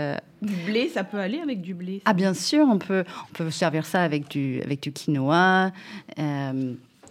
du 0.42 0.54
blé, 0.66 0.88
ça 0.88 1.04
peut 1.04 1.18
aller 1.18 1.40
avec 1.40 1.60
du 1.60 1.74
blé. 1.74 2.02
Ah 2.06 2.14
bien 2.14 2.34
sûr, 2.34 2.66
on 2.66 2.78
peut 2.78 3.04
on 3.30 3.34
peut 3.34 3.52
servir 3.52 3.86
ça 3.86 4.04
avec 4.04 4.30
du 4.30 4.62
avec 4.62 4.82
du 4.82 4.94
quinoa. 4.94 5.74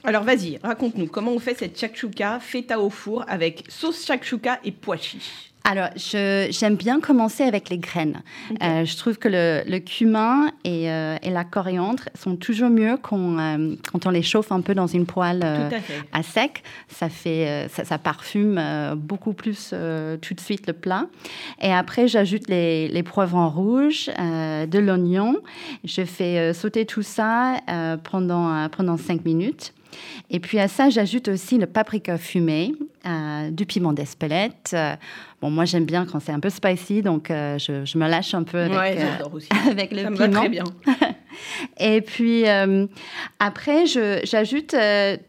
Alors 0.05 0.23
vas-y, 0.23 0.59
raconte-nous 0.63 1.07
comment 1.07 1.33
on 1.33 1.39
fait 1.39 1.59
cette 1.59 1.79
shakshuka 1.79 2.41
feta 2.41 2.79
au 2.81 2.91
four 2.91 3.25
avec 3.29 3.65
sauce 3.69 4.05
shakshuka 4.07 4.61
et 4.65 4.73
pois 4.73 4.97
chiches? 4.97 5.49
Alors, 5.71 5.89
j'aime 5.97 6.77
bien 6.77 6.99
commencer 6.99 7.43
avec 7.43 7.69
les 7.69 7.77
graines. 7.77 8.23
Euh, 8.63 8.87
je 8.87 8.97
trouve 8.97 9.19
que 9.19 9.29
le, 9.31 9.79
cumin 9.81 10.51
et, 10.65 10.91
euh, 10.91 11.17
et, 11.23 11.29
la 11.29 11.45
coriandre 11.45 12.05
sont 12.15 12.37
toujours 12.37 12.71
mieux 12.71 12.97
quand, 12.97 13.39
euh, 13.39 13.75
quand 13.93 14.07
on 14.07 14.11
les 14.11 14.23
chauffe 14.23 14.51
un 14.51 14.63
peu 14.63 14.75
dans 14.75 14.87
une 14.87 15.05
poêle 15.05 15.45
à, 16.13 16.23
sec. 16.23 16.63
Ça, 16.89 17.11
fait, 17.11 17.69
ça, 17.69 17.99
parfume 17.99 18.59
beaucoup 18.97 19.35
plus 19.35 19.75
tout 20.23 20.35
de 20.35 20.41
suite 20.41 20.67
le 20.67 20.73
plat. 20.73 21.07
Et 21.61 21.73
après, 21.73 22.09
j'ajoute 22.09 22.49
les, 22.49 22.89
les 22.89 23.03
poivrons 23.03 23.51
rouges, 23.51 24.07
de 24.07 24.79
l'oignon. 24.79 25.37
Je 25.85 26.07
fais 26.07 26.55
sauter 26.55 26.87
tout 26.87 27.03
ça 27.03 27.57
pendant, 28.05 28.71
pendant 28.71 28.97
5 28.97 29.23
minutes. 29.27 29.75
Et 30.31 30.41
puis 30.41 30.59
à 30.59 30.69
ça, 30.69 30.91
j'ajoute 30.91 31.29
aussi 31.29 31.59
le 31.59 31.67
paprika 31.67 32.19
fumé, 32.19 32.75
euh, 33.07 33.51
du 33.51 33.65
piment 33.65 33.93
d'Espelette. 33.93 34.73
Euh, 34.75 34.95
bon, 35.41 35.51
moi 35.51 35.65
j'aime 35.65 35.85
bien 35.85 36.05
quand 36.05 36.21
c'est 36.21 36.33
un 36.33 36.41
peu 36.41 36.51
spicy, 36.51 37.01
donc 37.01 37.31
euh, 37.31 37.59
je, 37.59 37.97
me 37.97 38.09
lâche 38.09 38.35
un 38.35 38.43
peu 38.43 38.59
avec, 38.59 38.99
aussi. 39.33 39.49
avec 39.71 39.93
le 39.93 40.03
ça 40.03 40.11
piment. 40.11 40.27
Me 40.27 40.33
va 40.33 40.41
très 40.41 40.49
bien. 40.49 40.65
Et 41.79 42.01
puis 42.01 42.45
après, 43.39 43.87
j'ajoute 43.87 44.75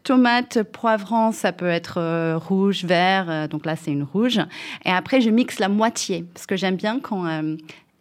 tomate, 0.03 0.63
poivron, 0.63 1.31
ça 1.31 1.51
peut 1.51 1.69
être 1.69 2.35
rouge, 2.37 2.83
vert, 2.83 3.47
donc 3.47 3.65
là 3.65 3.75
c'est 3.75 3.91
une 3.91 4.03
rouge. 4.03 4.39
Et 4.85 4.89
après, 4.89 5.21
je 5.21 5.29
mixe 5.29 5.59
la 5.59 5.69
moitié, 5.69 6.25
parce 6.33 6.47
que 6.47 6.57
j'aime 6.57 6.75
bien 6.75 6.99
quand 6.99 7.27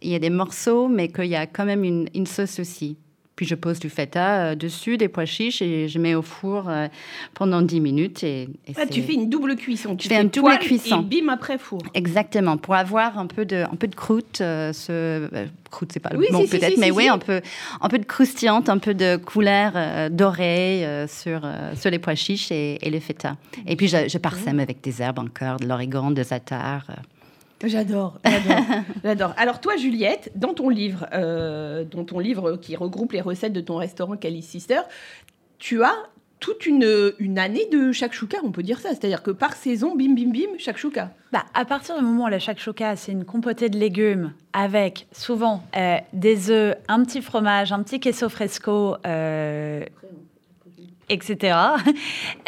il 0.01 0.11
y 0.11 0.15
a 0.15 0.19
des 0.19 0.31
morceaux, 0.31 0.89
mais 0.89 1.09
qu'il 1.09 1.27
y 1.27 1.37
a 1.37 1.47
quand 1.47 1.67
même 1.67 1.85
une, 1.85 2.09
une 2.15 2.27
sauce 2.27 2.59
aussi. 2.59 2.97
Puis 3.39 3.47
je 3.47 3.55
pose 3.55 3.79
du 3.79 3.89
feta 3.89 4.51
euh, 4.51 4.55
dessus, 4.57 4.97
des 4.97 5.07
pois 5.07 5.25
chiches 5.25 5.63
et 5.63 5.87
je 5.87 6.01
mets 6.01 6.17
au 6.17 6.23
four 6.23 6.65
euh, 6.69 6.89
pendant 7.35 7.63
10 7.63 7.81
minutes. 7.81 8.25
Et, 8.25 8.49
ah, 8.77 8.85
tu 8.85 9.01
fais 9.01 9.15
une 9.15 9.31
double 9.31 9.55
cuisson. 9.55 9.95
Tu 9.95 10.09
fais 10.09 10.21
une 10.21 10.29
double 10.29 10.59
cuisson. 10.59 11.07
Et 11.09 11.21
bim 11.21 11.29
après 11.29 11.57
four. 11.57 11.81
Exactement, 11.95 12.57
pour 12.57 12.75
avoir 12.75 13.17
un 13.17 13.27
peu 13.27 13.45
de, 13.45 13.59
un 13.59 13.77
peu 13.77 13.87
de 13.87 13.95
croûte. 13.95 14.41
Euh, 14.41 14.73
ce, 14.73 15.29
croûte, 15.71 15.93
c'est 15.93 16.01
pas 16.01 16.11
le 16.11 16.19
bon 16.33 16.49
peut-être, 16.49 16.79
mais 16.79 16.91
oui, 16.91 17.07
un 17.07 17.19
peu, 17.19 17.41
un 17.81 17.89
peu 17.89 18.01
de 18.01 18.07
croustillante, 18.07 18.69
un 18.69 18.79
peu 18.79 18.93
de 18.93 19.15
couleur 19.15 20.11
dorée 20.11 21.07
sur, 21.07 21.43
sur 21.77 21.91
les 21.93 22.01
pois 22.01 22.17
chiches 22.17 22.51
et, 22.51 22.85
et 22.85 22.91
le 22.91 22.99
feta. 22.99 23.37
Et 23.69 23.77
puis 23.77 23.87
je, 23.87 24.09
je 24.09 24.19
parsème 24.19 24.59
avec 24.59 24.81
des 24.81 25.01
herbes 25.01 25.21
encore, 25.21 25.59
de 25.61 25.67
l'origan, 25.69 26.11
de 26.11 26.25
zatar. 26.25 26.87
J'adore, 27.65 28.21
j'adore, 29.05 29.35
Alors 29.37 29.61
toi, 29.61 29.77
Juliette, 29.77 30.31
dans 30.37 30.55
ton 30.55 30.69
livre, 30.69 31.07
euh, 31.13 31.85
dans 31.85 32.05
ton 32.05 32.21
livre 32.21 32.57
qui 32.57 32.77
regroupe 32.77 33.13
les 33.13 33.21
recettes 33.21 33.53
de 33.53 33.61
ton 33.61 33.77
restaurant 33.77 34.17
Cali 34.17 34.43
Sister, 34.43 34.81
tu 35.59 35.83
as 35.83 35.95
toute 36.41 36.67
une, 36.67 37.13
une 37.19 37.39
année 37.39 37.67
de 37.73 37.93
shakshuka, 37.93 38.39
on 38.45 38.53
peut 38.53 38.63
dire 38.63 38.79
ça. 38.81 38.91
C'est-à-dire 38.91 39.23
que 39.23 39.31
par 39.31 39.55
saison, 39.55 39.97
bim, 39.97 40.15
bim, 40.15 40.31
bim, 40.31 40.59
shakshuka. 40.59 41.11
Bah, 41.33 41.45
à 41.55 41.65
partir 41.65 41.97
du 41.99 42.05
moment 42.05 42.25
où 42.25 42.29
la 42.29 42.39
shakshuka, 42.39 42.97
c'est 42.97 43.13
une 43.13 43.25
compotée 43.25 43.69
de 43.69 43.79
légumes 43.79 44.33
avec 44.53 45.07
souvent 45.13 45.63
euh, 45.77 45.97
des 46.13 46.51
œufs, 46.51 46.77
un 46.89 47.03
petit 47.05 47.23
fromage, 47.23 47.73
un 47.73 47.83
petit 47.83 48.01
queso 48.01 48.29
fresco, 48.29 48.97
euh, 49.07 49.85
etc. 51.09 51.57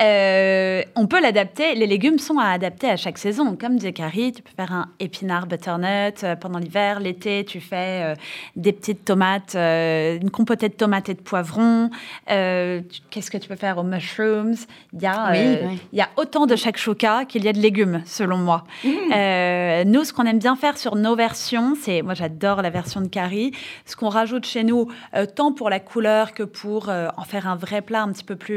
Euh, 0.01 0.83
on 0.97 1.07
peut 1.07 1.21
l'adapter. 1.21 1.75
Les 1.75 1.87
légumes 1.87 2.19
sont 2.19 2.39
à 2.39 2.47
adapter 2.47 2.89
à 2.89 2.97
chaque 2.97 3.19
saison. 3.19 3.55
Comme 3.57 3.77
disait 3.77 3.93
Carrie, 3.93 4.33
tu 4.33 4.41
peux 4.41 4.53
faire 4.57 4.73
un 4.73 4.89
épinard 4.99 5.47
butternut 5.47 6.25
euh, 6.25 6.37
pendant 6.37 6.59
l'hiver. 6.59 7.01
L'été, 7.01 7.45
tu 7.45 7.61
fais 7.61 8.03
euh, 8.03 8.15
des 8.57 8.73
petites 8.73 9.05
tomates, 9.05 9.55
une 9.55 10.31
compotée 10.31 10.71
de 10.71 10.75
tomates 10.75 11.11
et 11.11 11.15
de 11.15 11.21
poivrons. 11.21 11.91
Qu'est-ce 12.27 13.31
que 13.31 13.37
tu 13.37 13.49
peux 13.49 13.57
faire 13.57 13.77
aux 13.77 13.83
mushrooms? 13.83 14.57
Il 14.95 15.03
y, 15.03 15.07
a, 15.07 15.35
il 15.35 15.99
y 15.99 16.01
a 16.01 16.09
autant 16.17 16.47
de 16.47 16.57
shakshuka 16.57 17.27
qu'il 17.27 17.45
y 17.45 17.49
a 17.49 17.53
de 17.53 17.61
légumes, 17.61 18.03
selon 18.07 18.39
moi. 18.39 18.65
Mmh. 18.83 19.91
nous, 19.91 20.05
ce 20.05 20.13
qu'on 20.15 20.25
aime 20.25 20.39
bien 20.39 20.57
faire 20.57 20.79
sur 20.79 20.97
nos 20.97 21.15
versions, 21.15 21.75
c'est, 21.79 22.01
moi 22.01 22.15
j'adore 22.15 22.63
la 22.63 22.71
version 22.71 23.03
de 23.03 23.09
Carrie, 23.09 23.53
ce 23.85 23.97
qu'on 23.97 24.09
rajoute 24.09 24.47
chez 24.47 24.65
nous, 24.65 24.89
tant 25.35 25.53
pour 25.53 25.69
la 25.69 25.81
couleur 25.81 26.33
que 26.33 26.43
pour 26.43 26.89
en 26.89 27.25
faire 27.25 27.47
un 27.47 27.57
vrai 27.57 27.83
plat 27.83 28.03
un 28.03 28.13
petit 28.13 28.25
peu 28.25 28.37
plus 28.37 28.50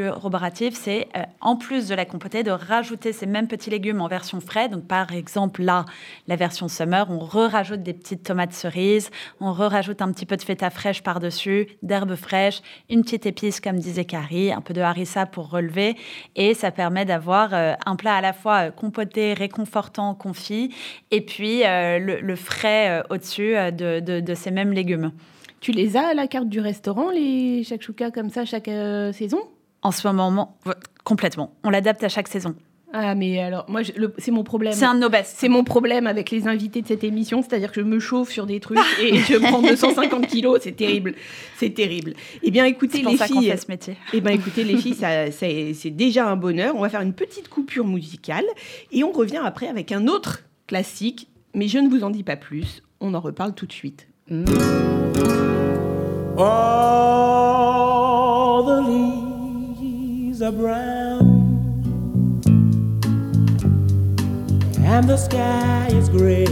c'est 0.73 1.07
euh, 1.15 1.23
en 1.41 1.55
plus 1.55 1.87
de 1.87 1.95
la 1.95 2.05
compotée, 2.05 2.43
de 2.43 2.51
rajouter 2.51 3.13
ces 3.13 3.25
mêmes 3.25 3.47
petits 3.47 3.69
légumes 3.69 4.01
en 4.01 4.07
version 4.07 4.39
frais. 4.39 4.69
Donc, 4.69 4.87
par 4.87 5.11
exemple, 5.13 5.63
là, 5.63 5.85
la 6.27 6.35
version 6.35 6.67
summer, 6.67 7.09
on 7.09 7.19
re-rajoute 7.19 7.83
des 7.83 7.93
petites 7.93 8.23
tomates 8.23 8.53
cerises, 8.53 9.09
on 9.39 9.51
re-rajoute 9.51 10.01
un 10.01 10.11
petit 10.11 10.25
peu 10.25 10.37
de 10.37 10.41
feta 10.41 10.69
fraîche 10.69 11.03
par-dessus, 11.03 11.67
d'herbes 11.81 12.15
fraîches, 12.15 12.61
une 12.89 13.03
petite 13.03 13.25
épice, 13.25 13.59
comme 13.59 13.77
disait 13.77 14.05
Carrie, 14.05 14.51
un 14.51 14.61
peu 14.61 14.73
de 14.73 14.81
harissa 14.81 15.25
pour 15.25 15.49
relever. 15.49 15.95
Et 16.35 16.53
ça 16.53 16.71
permet 16.71 17.05
d'avoir 17.05 17.53
euh, 17.53 17.73
un 17.85 17.95
plat 17.95 18.15
à 18.15 18.21
la 18.21 18.33
fois 18.33 18.67
euh, 18.67 18.71
compoté, 18.71 19.33
réconfortant, 19.33 20.15
confit, 20.15 20.73
et 21.11 21.21
puis 21.21 21.63
le, 21.63 22.35
frais 22.35 23.03
au-dessus 23.09 23.53
de, 23.71 23.99
de, 23.99 24.33
ces 24.33 24.51
mêmes 24.51 24.73
légumes. 24.73 25.11
Tu 25.61 25.71
les 25.71 25.95
as 25.95 26.07
à 26.07 26.13
la 26.13 26.27
carte 26.27 26.49
du 26.49 26.59
restaurant, 26.59 27.09
les 27.11 27.63
shakshuka 27.63 28.11
comme 28.11 28.29
ça, 28.29 28.45
chaque 28.45 28.69
saison? 29.13 29.39
En 29.83 29.91
ce 29.91 30.07
moment, 30.07 30.57
complètement. 31.03 31.53
On 31.63 31.69
l'adapte 31.69 32.03
à 32.03 32.09
chaque 32.09 32.27
saison. 32.27 32.55
Ah, 32.95 33.15
mais 33.15 33.39
alors, 33.39 33.65
moi, 33.69 33.81
c'est 34.19 34.29
mon 34.29 34.43
problème. 34.43 34.73
C'est 34.73 34.85
un 34.85 34.93
de 34.93 34.99
nos 34.99 35.09
C'est 35.23 35.49
mon 35.49 35.63
problème 35.63 36.05
avec 36.05 36.29
les 36.29 36.47
invités 36.47 36.83
de 36.83 36.87
cette 36.87 37.03
émission, 37.03 37.41
c'est-à-dire 37.41 37.71
que 37.71 37.81
je 37.81 37.85
me 37.85 37.99
chauffe 37.99 38.29
sur 38.29 38.45
des 38.45 38.59
trucs 38.59 38.77
et 39.01 39.17
je 39.17 39.37
prends 39.37 39.63
250 39.63 40.27
kilos, 40.27 40.59
c'est 40.61 40.73
terrible. 40.73 41.15
C'est 41.57 41.71
terrible. 41.71 42.13
Eh 42.43 42.51
bien, 42.51 42.65
écoutez, 42.65 43.01
les 43.01 43.17
ça 43.17 43.25
filles. 43.25 43.49
Fait 43.49 43.57
ce 43.57 43.65
métier. 43.67 43.97
Eh 44.13 44.21
bien, 44.21 44.31
écoutez, 44.31 44.63
les 44.63 44.77
filles, 44.77 44.93
ça, 44.93 45.31
c'est 45.31 45.89
déjà 45.89 46.29
un 46.29 46.35
bonheur. 46.35 46.75
On 46.75 46.81
va 46.81 46.89
faire 46.89 47.01
une 47.01 47.13
petite 47.13 47.49
coupure 47.49 47.87
musicale 47.87 48.45
et 48.91 49.03
on 49.03 49.11
revient 49.11 49.41
après 49.43 49.67
avec 49.67 49.91
un 49.91 50.07
autre 50.07 50.41
classique, 50.67 51.29
mais 51.55 51.67
je 51.67 51.79
ne 51.79 51.89
vous 51.89 52.03
en 52.03 52.11
dis 52.11 52.23
pas 52.23 52.35
plus. 52.35 52.83
On 53.01 53.15
en 53.15 53.19
reparle 53.19 53.55
tout 53.55 53.65
de 53.65 53.73
suite. 53.73 54.07
Mmh. 54.29 54.45
Are 60.43 60.51
brown 60.51 61.23
and 64.79 65.07
the 65.07 65.15
sky 65.15 65.87
is 65.91 66.09
gray. 66.09 66.45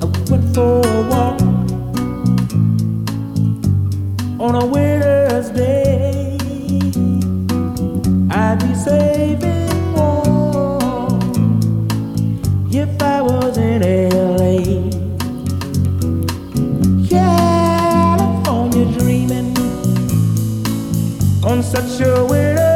I 0.00 0.06
went 0.30 0.54
for 0.54 0.80
a 0.80 1.02
walk 1.10 1.40
on 4.40 4.54
a 4.54 4.64
winter's 4.64 5.50
day. 5.50 6.38
I'd 8.30 8.58
be 8.60 8.74
saving 8.74 9.92
warm 9.92 11.60
if 12.70 13.02
I 13.02 13.20
was 13.20 13.58
in 13.58 13.82
LA. 13.82 14.73
Such 21.74 22.06
a 22.06 22.24
winter's 22.26 22.73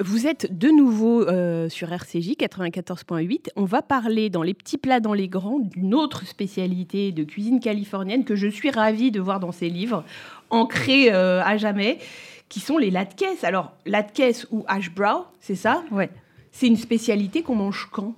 vous 0.00 0.26
êtes 0.26 0.56
de 0.56 0.68
nouveau 0.68 1.22
euh, 1.22 1.68
sur 1.68 1.92
RCJ 1.92 2.36
94.8. 2.38 3.48
On 3.56 3.64
va 3.64 3.82
parler 3.82 4.30
dans 4.30 4.42
les 4.42 4.54
petits 4.54 4.78
plats, 4.78 5.00
dans 5.00 5.12
les 5.12 5.28
grands, 5.28 5.58
d'une 5.58 5.94
autre 5.94 6.26
spécialité 6.26 7.12
de 7.12 7.24
cuisine 7.24 7.60
californienne 7.60 8.24
que 8.24 8.36
je 8.36 8.48
suis 8.48 8.70
ravie 8.70 9.10
de 9.10 9.20
voir 9.20 9.40
dans 9.40 9.52
ces 9.52 9.68
livres, 9.68 10.04
ancrés 10.50 11.12
euh, 11.12 11.42
à 11.42 11.56
jamais, 11.56 11.98
qui 12.48 12.60
sont 12.60 12.78
les 12.78 12.90
latkes. 12.90 13.24
Alors, 13.42 13.72
latkes 13.86 14.46
ou 14.50 14.64
hash 14.68 14.90
brow, 14.90 15.24
c'est 15.40 15.54
ça? 15.54 15.84
Ouais. 15.90 16.10
C'est 16.52 16.66
une 16.66 16.76
spécialité 16.76 17.42
qu'on 17.42 17.56
mange 17.56 17.88
quand? 17.92 18.14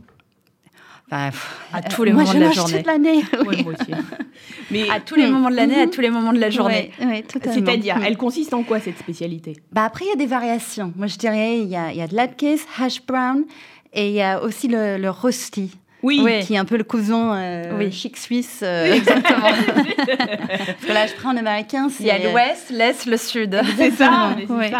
À 1.10 1.82
tous 1.90 2.04
les 2.04 2.12
moi, 2.12 2.22
moments 2.22 2.34
de 2.34 2.40
la 2.44 2.50
journée. 2.52 2.76
toute 2.78 2.86
l'année. 2.86 3.20
Ouais. 3.46 3.64
Mais 4.70 4.88
À 4.90 5.00
tous 5.00 5.16
les 5.16 5.26
moments 5.26 5.50
de 5.50 5.56
l'année, 5.56 5.80
à 5.80 5.86
Mhm. 5.86 5.90
tous 5.90 6.00
les 6.00 6.10
moments 6.10 6.32
de 6.32 6.38
la 6.38 6.50
journée. 6.50 6.92
Oui, 7.00 7.22
totalement. 7.24 7.66
c'est-à-dire, 7.66 7.96
Mm. 7.98 8.04
elle 8.06 8.16
consiste 8.16 8.54
en 8.54 8.62
quoi 8.62 8.78
cette 8.80 8.98
spécialité? 8.98 9.56
Bah 9.72 9.84
après, 9.84 10.04
il 10.04 10.08
y 10.08 10.12
a 10.12 10.16
des 10.16 10.26
variations. 10.26 10.92
Moi, 10.96 11.06
je 11.08 11.16
dirais, 11.16 11.58
il 11.58 11.68
y 11.68 11.76
a, 11.76 11.90
il 11.92 11.98
y 11.98 12.02
a 12.02 12.06
de 12.06 12.14
latkes, 12.14 12.60
hash 12.80 13.04
brown, 13.04 13.44
et 13.92 14.08
il 14.08 14.14
y 14.14 14.22
a 14.22 14.40
aussi 14.42 14.68
le, 14.68 14.96
le 14.98 15.10
rosti, 15.10 15.72
Oui. 16.04 16.20
Oui. 16.22 16.40
qui 16.46 16.54
est 16.54 16.58
un 16.58 16.64
peu 16.64 16.76
le 16.76 16.84
cousin 16.84 17.34
euh, 17.36 17.76
Oui. 17.78 17.90
chic 17.90 18.16
suisse. 18.16 18.60
euh, 18.62 18.94
exactement. 18.94 19.40
Parce 20.06 20.86
que 20.86 20.92
là, 20.92 21.06
je 21.08 21.14
prends 21.14 21.30
en 21.30 21.36
américain. 21.36 21.88
Il 21.98 22.06
y 22.06 22.10
a 22.10 22.18
l'ouest, 22.30 22.70
l'est, 22.70 23.04
le 23.06 23.16
sud. 23.16 23.60
C'est 23.76 23.90
ça, 23.90 24.36
Ouais. 24.48 24.70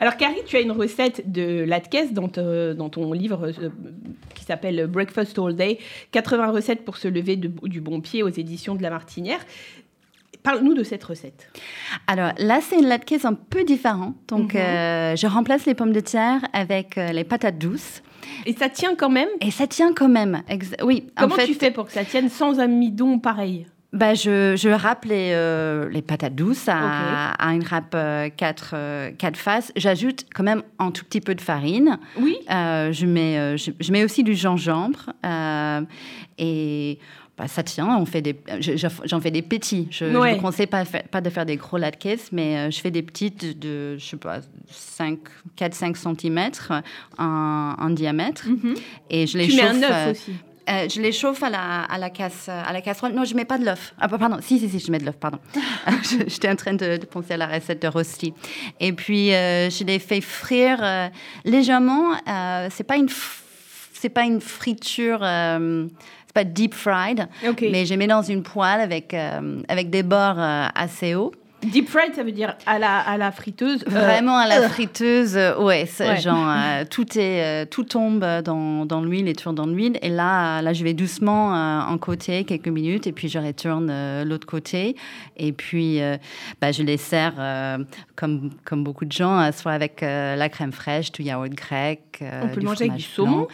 Alors 0.00 0.16
Carrie, 0.18 0.42
tu 0.46 0.56
as 0.56 0.60
une 0.60 0.72
recette 0.72 1.30
de 1.32 1.64
latkes 1.64 2.12
dans, 2.12 2.28
te- 2.28 2.74
dans 2.74 2.88
ton 2.90 3.12
livre 3.12 3.46
euh, 3.62 3.70
s'appelle 4.50 4.86
Breakfast 4.86 5.38
All 5.38 5.54
Day, 5.56 5.78
80 6.12 6.50
recettes 6.50 6.84
pour 6.84 6.96
se 6.96 7.08
lever 7.08 7.36
de- 7.36 7.52
du 7.68 7.80
bon 7.80 8.00
pied 8.00 8.22
aux 8.22 8.28
éditions 8.28 8.74
de 8.74 8.82
La 8.82 8.90
Martinière. 8.90 9.40
Parle-nous 10.42 10.72
de 10.74 10.82
cette 10.84 11.04
recette. 11.04 11.50
Alors 12.06 12.32
là, 12.38 12.60
c'est 12.62 12.78
une 12.78 12.86
latkes 12.86 13.24
un 13.24 13.34
peu 13.34 13.62
différent. 13.64 14.14
Donc, 14.28 14.54
Mhm. 14.54 14.60
euh, 14.60 15.16
je 15.16 15.26
remplace 15.26 15.66
les 15.66 15.74
pommes 15.74 15.92
de 15.92 16.00
terre 16.00 16.40
avec 16.54 16.96
euh, 16.96 17.12
les 17.12 17.24
patates 17.24 17.58
douces. 17.58 18.02
Et 18.46 18.54
ça 18.54 18.70
tient 18.70 18.94
quand 18.94 19.10
même? 19.10 19.28
Et 19.42 19.50
ça 19.50 19.66
tient 19.66 19.92
quand 19.92 20.08
même. 20.08 20.42
Ex- 20.48 20.74
oui, 20.82 21.08
Comment 21.14 21.34
en 21.34 21.36
fait, 21.38 21.46
tu 21.46 21.54
fais 21.54 21.70
pour 21.70 21.86
que 21.86 21.92
ça 21.92 22.04
tienne 22.04 22.30
sans 22.30 22.58
amidon 22.58 23.18
pareil? 23.18 23.66
Bah, 23.92 24.14
je, 24.14 24.54
je 24.56 24.68
râpe 24.68 25.04
les, 25.04 25.30
euh, 25.32 25.88
les 25.90 26.02
patates 26.02 26.34
douces 26.34 26.68
à, 26.68 27.32
à 27.32 27.52
une 27.52 27.64
râpe 27.64 27.96
4 28.36 29.16
faces. 29.36 29.72
J'ajoute 29.76 30.26
quand 30.34 30.44
même 30.44 30.62
un 30.78 30.90
tout 30.90 31.04
petit 31.04 31.20
peu 31.20 31.34
de 31.34 31.40
farine. 31.40 31.98
Oui 32.18 32.36
Euh, 32.50 32.92
je, 32.92 33.06
mets, 33.06 33.38
euh, 33.38 33.56
je, 33.56 33.70
je 33.80 33.92
mets 33.92 34.04
aussi 34.04 34.22
du 34.22 34.34
gingembre. 34.34 35.10
euh, 35.26 35.80
et 36.38 36.98
bah, 37.36 37.48
ça 37.48 37.62
tient. 37.62 37.96
On 37.96 38.04
fait 38.06 38.20
des, 38.22 38.36
j'en 39.04 39.20
fais 39.20 39.30
des 39.30 39.40
petits. 39.42 39.88
Je 39.90 40.04
ne 40.04 40.18
Ouais. 40.18 40.34
vous 40.34 40.40
conseille 40.42 40.66
pas, 40.66 40.84
de 40.84 41.30
faire 41.30 41.46
des 41.46 41.56
gros 41.56 41.78
latkes, 41.78 42.28
mais 42.32 42.56
euh, 42.58 42.70
je 42.70 42.78
fais 42.80 42.90
des 42.90 43.02
petites 43.02 43.58
de, 43.58 43.96
je 43.96 44.04
sais 44.04 44.16
pas, 44.18 44.40
4-5 45.58 45.96
cm 45.96 46.50
en, 47.18 47.74
en 47.78 47.90
diamètre. 47.90 48.46
Mhm. 48.48 48.74
Et 49.08 49.26
je 49.26 49.38
les 49.38 49.48
Tu 49.48 49.56
mets 49.56 49.62
un 49.62 49.72
chauffe, 49.72 49.84
œuf 49.84 49.90
euh, 50.06 50.10
aussi. 50.12 50.32
Euh, 50.70 50.88
je 50.88 51.00
les 51.00 51.12
chauffe 51.12 51.42
à 51.42 51.50
la, 51.50 51.82
à 51.82 51.98
la, 51.98 52.10
casse, 52.10 52.48
à 52.48 52.72
la 52.72 52.80
casserole. 52.80 53.12
Non, 53.12 53.24
je 53.24 53.34
mets 53.34 53.44
pas 53.44 53.58
de 53.58 53.64
l'œuf. 53.64 53.94
Ah, 53.98 54.08
pardon. 54.08 54.38
Si, 54.40 54.58
si, 54.58 54.68
si, 54.68 54.78
je 54.78 54.90
mets 54.92 54.98
de 54.98 55.04
l'œuf, 55.06 55.16
pardon. 55.16 55.38
J'étais 56.26 56.48
en 56.48 56.56
train 56.56 56.74
de, 56.74 56.96
de 56.96 57.06
penser 57.06 57.34
à 57.34 57.36
la 57.36 57.46
recette 57.46 57.82
de 57.82 57.88
rosti. 57.88 58.32
Et 58.78 58.92
puis, 58.92 59.32
euh, 59.34 59.68
je 59.70 59.84
les 59.84 59.98
fais 59.98 60.20
frire 60.20 60.78
euh, 60.82 61.08
légèrement. 61.44 62.12
Euh, 62.28 62.68
c'est 62.70 62.84
pas 62.84 62.96
une, 62.96 63.08
c'est 63.92 64.08
pas 64.08 64.22
une 64.24 64.40
friture, 64.40 65.20
euh, 65.22 65.86
c'est 66.26 66.34
pas 66.34 66.44
deep 66.44 66.74
fried, 66.74 67.28
Ok. 67.48 67.64
mais 67.70 67.84
j'ai 67.84 67.96
mis 67.96 68.06
dans 68.06 68.22
une 68.22 68.42
poêle 68.42 68.80
avec, 68.80 69.12
euh, 69.14 69.62
avec 69.68 69.90
des 69.90 70.02
bords 70.02 70.38
euh, 70.38 70.66
assez 70.74 71.14
hauts. 71.14 71.32
Deep 71.62 71.88
fried, 71.88 72.14
ça 72.14 72.22
veut 72.22 72.32
dire 72.32 72.54
à 72.66 72.78
la, 72.78 72.98
à 73.00 73.16
la 73.18 73.30
friteuse. 73.32 73.84
euh, 73.86 73.90
Vraiment 73.90 74.36
à 74.38 74.46
la 74.48 74.68
friteuse, 74.68 75.36
euh, 75.36 75.58
ouais, 75.58 75.86
Ouais. 76.00 76.16
genre 76.20 76.48
euh, 76.48 76.84
tout 76.88 77.18
est 77.18 77.64
euh, 77.64 77.64
tout 77.70 77.84
tombe 77.84 78.24
dans, 78.44 78.86
dans 78.86 79.02
l'huile 79.02 79.28
et 79.28 79.34
tourne 79.34 79.54
dans 79.56 79.66
l'huile 79.66 79.98
et 80.00 80.08
là 80.08 80.62
là 80.62 80.72
je 80.72 80.82
vais 80.84 80.94
doucement 80.94 81.54
euh, 81.54 81.80
en 81.82 81.98
côté 81.98 82.44
quelques 82.44 82.68
minutes 82.68 83.06
et 83.06 83.12
puis 83.12 83.28
je 83.28 83.38
retourne 83.38 83.88
euh, 83.90 84.24
l'autre 84.24 84.46
côté 84.46 84.96
et 85.36 85.52
puis 85.52 86.00
euh, 86.00 86.16
bah, 86.62 86.72
je 86.72 86.82
les 86.82 86.96
sers 86.96 87.34
euh, 87.38 87.78
comme 88.16 88.50
comme 88.64 88.82
beaucoup 88.82 89.04
de 89.04 89.12
gens 89.12 89.38
euh, 89.40 89.52
soit 89.52 89.72
avec 89.72 90.02
euh, 90.02 90.36
la 90.36 90.48
crème 90.48 90.72
fraîche, 90.72 91.12
du 91.12 91.22
yaourt 91.24 91.50
grec, 91.50 92.00
euh, 92.22 92.42
On 92.44 92.48
peut 92.48 92.60
du 92.60 92.66
manger 92.66 92.84
avec 92.84 92.94
du 92.96 93.02
saumon 93.02 93.36
blanc. 93.40 93.48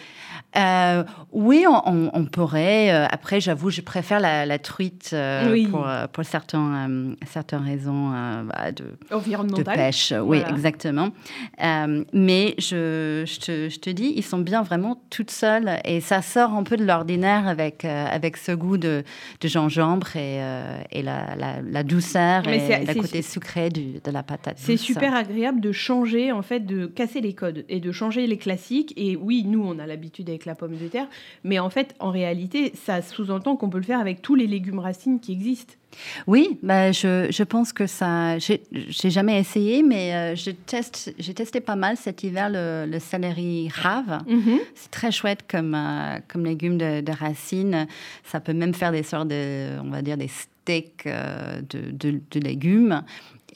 Euh, 0.57 1.05
oui, 1.33 1.65
on, 1.69 1.83
on- 1.87 2.11
on 2.13 2.25
pourrait. 2.27 2.91
euh, 2.93 3.07
après, 3.11 3.41
j'avoue, 3.41 3.71
je 3.71 3.81
préfère 3.81 4.21
la, 4.21 4.47
la 4.47 4.59
truite 4.59 5.11
euh, 5.13 5.51
Oui. 5.53 5.67
pour, 5.67 5.87
pour 6.13 6.25
certains, 6.25 6.89
certaines 7.27 7.65
raisons 7.65 8.11
bah, 8.45 8.73
de, 8.73 9.63
pêche, 9.63 10.13
oui, 10.13 10.39
Voilà. 10.39 10.51
exactement. 10.51 11.11
Mais 12.13 12.55
je, 12.59 13.25
je, 13.27 13.41
te, 13.41 13.69
je 13.69 13.79
te 13.79 13.91
dis, 13.91 14.13
ils 14.17 14.23
sont 14.25 14.39
bien 14.39 14.63
vraiment 14.63 15.01
toutes 15.11 15.31
seules 15.31 15.79
et 15.85 16.01
ça 16.01 16.23
sort 16.23 16.53
un 16.55 16.63
peu 16.63 16.77
de 16.77 16.85
l'ordinaire 16.85 17.47
avec, 17.49 17.85
avec 17.85 18.37
ce 18.37 18.53
goût 18.53 18.79
de, 18.79 19.05
de 19.41 19.49
gingembre 19.49 20.17
et, 20.17 20.41
et 20.93 21.03
la, 21.03 21.35
la, 21.37 21.61
la 21.63 21.83
douceur 21.83 22.43
Mais 22.47 22.83
et 22.83 22.87
le 22.95 23.01
côté 23.01 23.23
sucré 23.23 23.69
du, 23.71 24.01
de 24.03 24.11
la 24.11 24.23
patate. 24.23 24.57
C'est 24.59 24.77
super 24.77 25.15
agréable 25.15 25.61
de 25.61 25.73
changer, 25.73 26.33
en 26.33 26.43
fait, 26.43 26.61
de 26.61 26.87
casser 26.87 27.21
les 27.21 27.35
codes 27.35 27.65
et 27.69 27.81
de 27.81 27.93
changer 27.93 28.27
les 28.27 28.39
classiques. 28.39 28.93
Et 28.97 29.17
oui, 29.17 29.45
nous, 29.47 29.63
on 29.65 29.79
a 29.79 29.87
l'habitude 29.87 30.26
avec 30.29 30.45
la 30.45 30.55
pomme 30.55 30.77
de 30.77 30.89
terre, 30.89 31.07
mais 31.45 31.59
en 31.59 31.71
fait, 31.71 31.95
en 31.99 32.11
réalité, 32.11 32.73
ça 32.85 33.03
sous-entend 33.03 33.57
qu'on 33.57 33.69
peut 33.71 33.79
le 33.79 33.85
faire 33.85 34.01
avec 34.01 34.23
tous 34.23 34.35
les 34.35 34.47
légumes 34.47 34.79
racines 34.79 35.21
qui 35.21 35.33
existent. 35.33 35.75
Oui, 36.27 36.59
bah, 36.63 36.93
je, 36.93 37.29
je 37.31 37.43
pense 37.43 37.73
que 37.73 37.87
ça. 37.87 38.37
J'ai 38.39 38.61
jamais 39.11 39.39
essayé, 39.41 39.83
mais 39.83 40.35
euh, 40.37 40.53
teste, 40.67 41.15
j'ai 41.19 41.33
testé 41.33 41.61
pas 41.61 41.77
mal 41.77 41.97
cet 41.97 42.23
hiver 42.23 42.51
le, 42.51 42.85
le 42.87 42.99
céleri 42.99 43.71
rave. 43.73 44.19
C'est 44.75 44.91
très 44.91 45.11
chouette 45.11 45.45
comme, 45.49 45.75
euh, 45.75 46.19
comme 46.29 46.45
légume 46.45 46.77
de, 46.77 47.01
de 47.01 47.13
racines. 47.13 47.87
Ça 48.25 48.41
peut 48.41 48.53
même 48.53 48.75
faire 48.75 48.93
des 48.93 49.03
sortes 49.05 49.29
de, 49.29 49.79
on 49.81 49.89
va 49.89 50.03
dire, 50.03 50.19
des 50.19 50.29
steaks 50.29 51.05
euh, 51.07 51.63
de, 51.71 51.91
de- 51.93 52.21
de 52.31 52.41
légumes. 52.41 53.03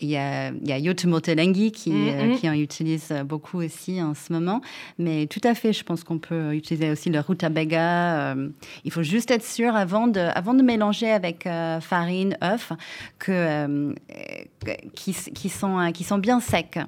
Il 0.03 0.09
y 0.09 0.17
a, 0.17 0.49
il 0.51 0.67
y 0.69 0.73
a 0.73 0.79
Yotumotelengi 0.79 1.73
qui, 1.73 1.93
euh, 1.93 2.29
Mhm. 2.29 2.37
qui 2.39 2.49
en 2.49 2.55
utilise 2.55 3.13
beaucoup 3.27 3.59
aussi 3.63 4.01
en 4.03 4.15
ce 4.15 4.33
moment. 4.33 4.61
Mais 4.99 5.27
tout 5.27 5.41
à 5.45 5.55
fait, 5.55 5.73
je 5.73 5.85
pense 5.85 6.05
qu'on 6.05 6.19
peut 6.19 6.55
utiliser 6.55 6.91
aussi 6.91 7.11
le 7.11 7.21
rutabaga. 7.21 8.33
euh, 8.35 8.49
il 8.85 8.91
faut 8.93 9.03
juste 9.03 9.31
être 9.31 9.45
sûr 9.45 9.77
avant 9.77 10.07
de, 10.07 10.21
avant 10.21 10.55
de 10.55 10.63
mélanger 10.63 11.11
avec 11.11 11.47
euh, 11.47 11.81
farine, 11.81 12.37
œuf, 12.43 12.73
que, 13.19 13.95
qui, 14.95 15.13
qui 15.35 15.49
sont, 15.49 15.91
qui 15.93 16.05
sont 16.05 16.19
bien 16.19 16.41
secs. 16.41 16.79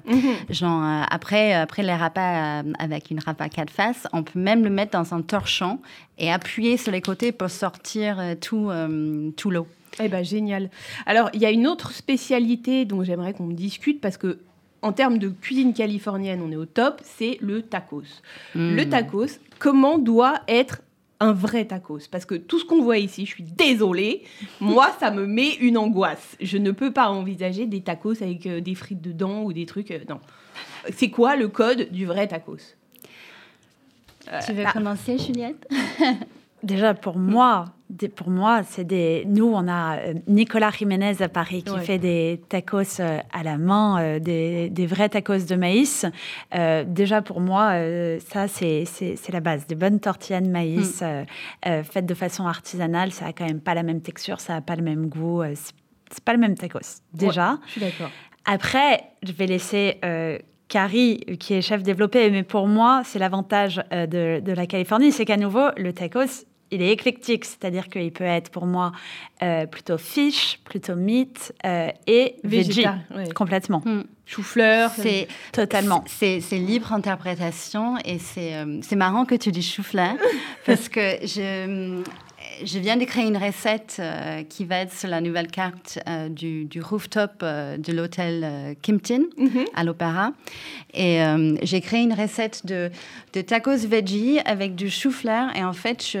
Genre, 0.49 0.83
euh, 0.83 1.01
après, 1.09 1.53
après 1.53 1.83
les 1.83 1.93
rapas 1.93 2.63
avec 2.79 3.11
une 3.11 3.19
à 3.25 3.49
quatre 3.49 3.71
faces, 3.71 4.07
on 4.13 4.23
peut 4.23 4.39
même 4.39 4.63
le 4.63 4.69
mettre 4.69 4.91
dans 4.91 5.13
un 5.13 5.21
torchon 5.21 5.79
et 6.17 6.31
appuyer 6.31 6.77
sur 6.77 6.91
les 6.91 7.01
côtés 7.01 7.31
pour 7.31 7.49
sortir 7.49 8.17
tout, 8.41 8.69
tout 9.37 9.49
l'eau. 9.51 9.67
Eh 10.01 10.07
ben 10.07 10.23
génial. 10.23 10.69
Alors, 11.05 11.29
il 11.33 11.41
y 11.41 11.45
a 11.45 11.51
une 11.51 11.67
autre 11.67 11.91
spécialité 11.91 12.85
dont 12.85 13.03
j'aimerais 13.03 13.33
qu'on 13.33 13.47
discute 13.47 14.01
parce 14.01 14.17
que 14.17 14.39
en 14.81 14.91
termes 14.91 15.17
de 15.17 15.29
cuisine 15.29 15.73
californienne, 15.73 16.41
on 16.41 16.51
est 16.51 16.57
au 16.57 16.65
top, 16.65 17.01
c'est 17.03 17.37
le 17.41 17.61
tacos. 17.61 18.21
Mm. 18.53 18.75
Le 18.75 18.89
tacos, 18.89 19.39
comment 19.59 19.97
doit 19.97 20.41
être 20.47 20.81
un 21.19 21.31
vrai 21.31 21.65
tacos? 21.65 22.09
Parce 22.11 22.25
que 22.25 22.35
tout 22.35 22.59
ce 22.59 22.65
qu'on 22.65 22.81
voit 22.81 22.97
ici, 22.97 23.25
je 23.25 23.31
suis 23.31 23.43
désolée, 23.43 24.23
moi, 24.59 24.91
ça 24.99 25.09
me 25.09 25.25
met 25.25 25.53
une 25.55 25.77
angoisse. 25.77 26.35
Je 26.41 26.57
ne 26.57 26.71
peux 26.71 26.91
pas 26.91 27.07
envisager 27.09 27.65
des 27.65 27.79
tacos 27.81 28.21
avec 28.21 28.45
euh, 28.45 28.59
des 28.59 28.75
frites 28.75 29.01
dedans 29.01 29.43
ou 29.43 29.53
des 29.53 29.65
trucs. 29.65 29.91
euh, 29.91 29.99
non. 30.09 30.19
C'est 30.91 31.09
quoi 31.09 31.37
le 31.37 31.47
code 31.47 31.89
du 31.91 32.05
vrai 32.05 32.27
tacos? 32.27 32.75
Tu 34.45 34.53
veux 34.53 34.65
commencer, 34.73 35.17
Juliette? 35.17 35.69
Déjà, 36.63 36.93
pour 36.93 37.17
moi, 37.17 37.73
des- 37.93 38.09
pour 38.09 38.29
moi, 38.29 38.61
c'est 38.63 38.83
des. 38.83 39.23
Nous, 39.27 39.45
on 39.45 39.67
a 39.67 39.97
euh, 39.97 40.13
Nicolas 40.27 40.71
Jiménez 40.71 41.21
à 41.21 41.29
Paris 41.29 41.63
qui 41.63 41.71
Ouais. 41.71 41.81
fait 41.81 41.97
des 41.97 42.41
tacos 42.49 42.99
euh, 42.99 43.19
à 43.31 43.43
la 43.43 43.57
main, 43.57 44.01
euh, 44.01 44.19
des, 44.19 44.69
des 44.69 44.85
vrais 44.85 45.09
tacos 45.09 45.45
de 45.47 45.55
maïs. 45.55 46.05
Euh, 46.55 46.83
déjà, 46.87 47.21
pour 47.21 47.39
moi, 47.39 47.73
ça, 48.31 48.47
c'est 48.47 48.85
la 49.31 49.39
base. 49.39 49.67
Des 49.67 49.75
bonnes 49.75 49.99
tortillas 49.99 50.41
de 50.41 50.47
maïs 50.49 51.01
euh, 51.03 51.23
faites 51.83 52.05
de 52.05 52.13
façon 52.13 52.45
artisanale, 52.47 53.11
ça 53.11 53.27
a 53.27 53.33
quand 53.33 53.45
même 53.45 53.61
pas 53.61 53.73
la 53.73 53.83
même 53.83 54.01
texture, 54.01 54.39
ça 54.39 54.55
a 54.55 54.61
pas 54.61 54.75
le 54.75 54.83
même 54.83 55.07
goût. 55.07 55.41
c'est 56.11 56.23
pas 56.23 56.33
le 56.33 56.39
même 56.39 56.55
tacos. 56.55 57.01
Déjà. 57.13 57.51
Ouais, 57.53 57.57
je 57.67 57.71
suis 57.71 57.81
d'accord. 57.81 58.09
Après, 58.45 59.03
je 59.23 59.31
vais 59.31 59.45
laisser 59.47 59.99
euh, 60.03 60.37
Carrie, 60.67 61.19
qui 61.39 61.53
est 61.53 61.61
chef 61.61 61.83
développé, 61.83 62.29
mais 62.31 62.43
pour 62.43 62.67
moi, 62.67 63.01
c'est 63.05 63.19
l'avantage 63.19 63.81
de, 63.91 64.39
de 64.39 64.51
la 64.51 64.65
Californie, 64.65 65.11
c'est 65.11 65.25
qu'à 65.25 65.37
nouveau, 65.37 65.67
le 65.77 65.93
tacos, 65.93 66.45
il 66.73 66.81
est 66.81 66.91
éclectique, 66.91 67.45
c'est-à-dire 67.45 67.87
qu'il 67.87 68.11
peut 68.11 68.23
être 68.23 68.49
pour 68.49 68.65
moi 68.65 68.91
euh, 69.41 69.65
plutôt 69.67 69.97
fish, 69.97 70.59
plutôt 70.65 70.95
meat 70.95 71.53
euh, 71.65 71.89
et 72.07 72.35
veggie, 72.43 72.85
complètement, 73.35 73.81
Mm. 73.85 74.03
Chou-fleur. 74.25 74.89
C'est 74.95 75.27
totalement. 75.51 76.03
C'est 76.07 76.39
c'est 76.39 76.57
libre 76.57 76.93
interprétation 76.93 77.97
et 78.05 78.19
c'est 78.19 78.55
euh, 78.55 78.79
c'est 78.81 78.95
marrant 78.95 79.25
que 79.25 79.35
tu 79.35 79.51
dis 79.51 79.61
chou-fleur 79.61 80.15
parce 80.65 80.87
que 80.87 81.17
je 81.23 82.01
je 82.63 82.79
viens 82.79 82.97
de 82.97 83.05
créer 83.05 83.27
une 83.27 83.37
recette 83.37 83.97
euh, 83.99 84.43
qui 84.43 84.65
va 84.65 84.77
être 84.77 84.93
sur 84.93 85.09
la 85.09 85.21
nouvelle 85.21 85.47
carte 85.47 85.99
euh, 86.07 86.29
du, 86.29 86.65
du, 86.65 86.81
rooftop 86.81 87.31
euh, 87.41 87.77
de 87.77 87.91
l'hôtel 87.91 88.75
Kimpton 88.81 89.25
mhm. 89.37 89.65
à 89.75 89.83
l'Opéra. 89.83 90.33
Et 90.93 91.21
j'ai 91.63 91.81
créé 91.81 92.01
une 92.01 92.13
recette 92.13 92.65
de, 92.65 92.91
de, 93.33 93.41
tacos 93.41 93.87
veggie 93.87 94.39
avec 94.45 94.75
du 94.75 94.91
chou-fleur. 94.91 95.49
Et 95.55 95.63
en 95.63 95.73
fait, 95.73 96.15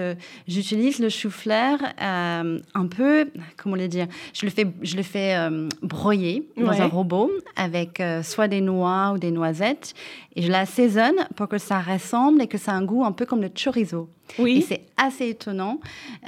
j'utilise 0.47 0.99
le 0.99 1.09
chou-fleur 1.09 1.77
un 1.99 2.87
peu, 2.89 3.29
comment 3.55 3.75
le 3.75 3.87
dire, 3.87 4.07
je 4.33 4.45
le 4.45 4.51
fais, 4.51 4.65
je 4.81 4.95
le 4.95 5.03
fais 5.03 5.37
broyer 5.83 6.47
dans 6.57 6.81
un 6.81 6.87
robot 6.87 7.29
avec 7.55 8.01
soit 8.23 8.47
des 8.47 8.61
noix 8.61 9.11
ou 9.13 9.19
des 9.19 9.31
noisettes. 9.31 9.93
Et 10.35 10.41
je 10.41 10.51
l'assaisonne 10.51 11.27
pour 11.35 11.47
que 11.47 11.59
ça 11.59 11.79
ressemble 11.79 12.41
et 12.41 12.47
que 12.47 12.57
ça 12.57 12.71
a 12.71 12.75
un 12.75 12.83
goût 12.83 13.05
un 13.05 13.11
peu 13.11 13.27
comme 13.27 13.41
le 13.41 13.49
chorizo. 13.49 14.09
Oui. 14.39 14.57
Et 14.57 14.61
c'est 14.61 14.81
assez 14.97 15.29
étonnant. 15.29 15.79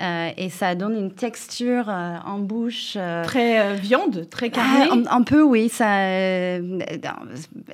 Euh, 0.01 0.29
et 0.37 0.49
ça 0.49 0.75
donne 0.75 0.95
une 0.95 1.11
texture 1.11 1.85
euh, 1.89 2.17
en 2.25 2.39
bouche. 2.39 2.93
Euh, 2.95 3.23
très 3.23 3.75
viande, 3.75 4.27
très 4.29 4.49
carrée. 4.49 4.89
Ah, 4.91 5.15
un, 5.15 5.21
peu, 5.23 5.41
oui. 5.41 5.69
Ça, 5.69 6.59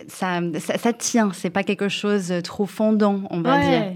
ça, 0.08 0.40
ça, 0.60 0.94
tient. 0.94 1.32
C'est 1.34 1.50
pas 1.50 1.64
quelque 1.64 1.90
chose 1.90 2.34
trop 2.44 2.66
fondant, 2.66 3.22
on 3.30 3.42
va 3.42 3.60
dire. 3.60 3.94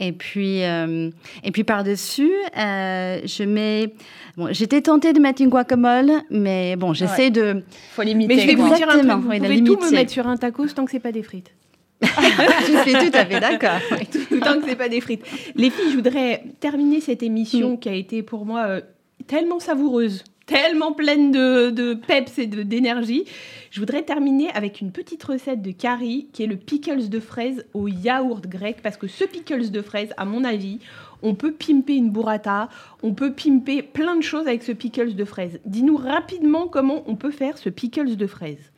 Et 0.00 0.12
puis, 0.12 0.60
et 0.60 1.50
puis 1.52 1.64
par-dessus, 1.64 2.32
je 2.54 3.44
mets. 3.44 3.92
Bon, 4.36 4.48
j'étais 4.52 4.82
tentée 4.82 5.12
de 5.12 5.18
mettre 5.18 5.42
une 5.42 5.48
guacamole, 5.48 6.12
mais 6.30 6.76
bon, 6.76 6.92
j'essaie 6.92 7.30
de. 7.30 7.64
Faut 7.92 8.02
limiter. 8.02 8.34
Mais 8.34 8.42
je 8.42 8.46
vais 8.46 8.54
vous 8.54 8.74
dire 8.74 8.88
un 8.88 8.98
truc. 8.98 9.10
Vous 9.10 9.22
pouvez 9.22 9.64
tout 9.64 9.78
me 9.80 9.90
mettre 9.90 10.12
sur 10.12 10.26
un 10.26 10.36
tacos 10.36 10.68
tant 10.68 10.84
que 10.84 10.90
c'est 10.90 11.00
pas 11.00 11.12
des 11.12 11.22
frites. 11.22 11.50
je 12.02 12.82
suis 12.82 12.92
tout 12.92 13.16
à 13.16 13.26
fait 13.26 13.40
d'accord. 13.40 13.80
tant 14.40 14.60
que 14.60 14.68
c'est 14.68 14.76
pas 14.76 14.88
des 14.88 15.00
frites. 15.00 15.24
Les 15.54 15.70
filles, 15.70 15.90
je 15.90 15.96
voudrais 15.96 16.44
terminer 16.60 17.00
cette 17.00 17.22
émission 17.22 17.72
mm. 17.74 17.78
qui 17.78 17.88
a 17.88 17.94
été 17.94 18.22
pour 18.22 18.46
moi 18.46 18.66
euh, 18.66 18.80
tellement 19.26 19.60
savoureuse, 19.60 20.24
tellement 20.46 20.92
pleine 20.92 21.30
de, 21.30 21.70
de 21.70 21.94
peps 21.94 22.38
et 22.38 22.46
d'énergie. 22.46 23.24
Je 23.70 23.80
voudrais 23.80 24.02
terminer 24.02 24.50
avec 24.50 24.80
une 24.80 24.92
petite 24.92 25.22
recette 25.22 25.62
de 25.62 25.70
Carrie 25.70 26.28
qui 26.32 26.42
est 26.42 26.46
le 26.46 26.56
pickles 26.56 27.08
de 27.08 27.20
fraise 27.20 27.66
au 27.74 27.86
yaourt 27.86 28.46
grec 28.46 28.78
parce 28.82 28.96
que 28.96 29.06
ce 29.06 29.24
pickles 29.24 29.70
de 29.70 29.82
fraise, 29.82 30.10
à 30.16 30.24
mon 30.24 30.44
avis, 30.44 30.78
on 31.22 31.34
peut 31.34 31.52
pimper 31.52 31.96
une 31.96 32.10
burrata, 32.10 32.68
on 33.02 33.12
peut 33.12 33.32
pimper 33.32 33.82
plein 33.82 34.16
de 34.16 34.22
choses 34.22 34.46
avec 34.46 34.62
ce 34.62 34.72
pickles 34.72 35.14
de 35.14 35.24
fraise. 35.24 35.60
Dis-nous 35.66 35.96
rapidement 35.96 36.66
comment 36.68 37.02
on 37.06 37.16
peut 37.16 37.30
faire 37.30 37.58
ce 37.58 37.68
pickles 37.68 38.16
de 38.16 38.26
fraise. 38.26 38.72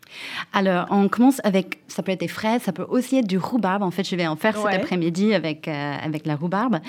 Alors, 0.53 0.87
on 0.90 1.09
commence 1.09 1.40
avec, 1.44 1.81
ça 1.88 2.03
peut 2.03 2.12
être 2.12 2.20
des 2.20 2.29
fraises, 2.29 2.62
ça 2.62 2.73
peut 2.73 2.87
aussi 2.88 3.18
être 3.18 3.27
du 3.27 3.38
rhubarbe. 3.38 3.83
En 3.83 3.90
fait, 3.90 4.09
je 4.09 4.16
vais 4.16 4.27
en 4.27 4.37
faire 4.37 4.57
cet 4.57 4.66
après-midi 4.66 5.35
avec, 5.35 5.68
euh, 5.68 5.96
avec 6.03 6.27
la 6.27 6.37
rhubarbe. 6.37 6.81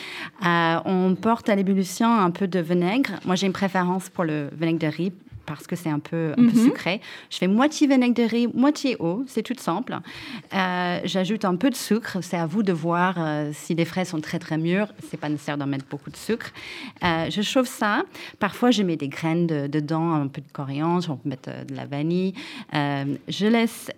Euh, 0.45 0.79
on 0.85 1.15
porte 1.15 1.49
à 1.49 1.55
l'ébullition 1.55 2.11
un 2.11 2.31
peu 2.31 2.47
de 2.47 2.59
vinaigre. 2.59 3.11
Moi, 3.25 3.35
j'ai 3.35 3.47
une 3.47 3.53
préférence 3.53 4.09
pour 4.09 4.23
le 4.23 4.49
vinaigre 4.57 4.79
de 4.79 4.87
riz 4.87 5.13
parce 5.45 5.67
que 5.67 5.75
c'est 5.75 5.89
un 5.89 5.99
peu, 5.99 6.31
un 6.31 6.35
peu 6.35 6.57
mhm. 6.57 6.65
sucré. 6.65 7.01
Je 7.29 7.37
fais 7.37 7.47
moitié 7.47 7.87
vinaigre 7.87 8.13
de 8.13 8.23
riz, 8.23 8.47
moitié 8.53 8.95
eau, 8.99 9.23
c'est 9.27 9.41
tout 9.41 9.55
simple. 9.57 9.97
Euh, 10.53 10.99
j'ajoute 11.03 11.45
un 11.45 11.55
peu 11.55 11.69
de 11.69 11.75
sucre, 11.75 12.17
c'est 12.21 12.37
à 12.37 12.45
vous 12.45 12.63
de 12.63 12.73
voir 12.73 13.15
euh, 13.17 13.51
si 13.53 13.75
les 13.75 13.85
fraises 13.85 14.09
sont 14.09 14.21
très 14.21 14.39
très 14.39 14.57
mûres, 14.57 14.87
c'est 15.09 15.19
pas 15.19 15.29
nécessaire 15.29 15.57
d'en 15.57 15.67
mettre 15.67 15.85
beaucoup 15.89 16.09
de 16.09 16.15
sucre. 16.15 16.51
Euh, 17.03 17.29
je 17.29 17.41
chauffe 17.41 17.67
ça, 17.67 18.03
parfois 18.39 18.71
je 18.71 18.83
mets 18.83 18.97
des 18.97 19.07
graines 19.07 19.47
dedans, 19.47 20.13
un 20.13 20.27
peu 20.27 20.41
de 20.41 20.51
coriandre, 20.51 21.05
on 21.09 21.17
peut 21.17 21.29
mettre 21.29 21.49
de 21.65 21.75
la 21.75 21.85
vanille. 21.85 22.33
je 22.73 23.47
laisse 23.47 23.91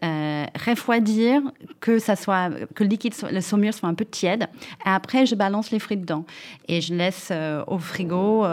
refroidir, 0.65 1.41
que, 1.79 1.99
ça 1.99 2.15
soit, 2.15 2.49
que 2.73 2.83
le 2.83 2.89
liquide, 2.89 3.13
le 3.31 3.41
saumure 3.41 3.73
soit 3.73 3.89
un 3.89 3.93
peu 3.93 4.05
tiède. 4.05 4.47
Et 4.85 4.89
après, 4.89 5.25
je 5.25 5.35
balance 5.35 5.71
les 5.71 5.79
fruits 5.79 5.97
dedans 5.97 6.25
et 6.67 6.81
je 6.81 6.93
laisse 6.93 7.31
au 7.67 7.77
frigo 7.77 8.45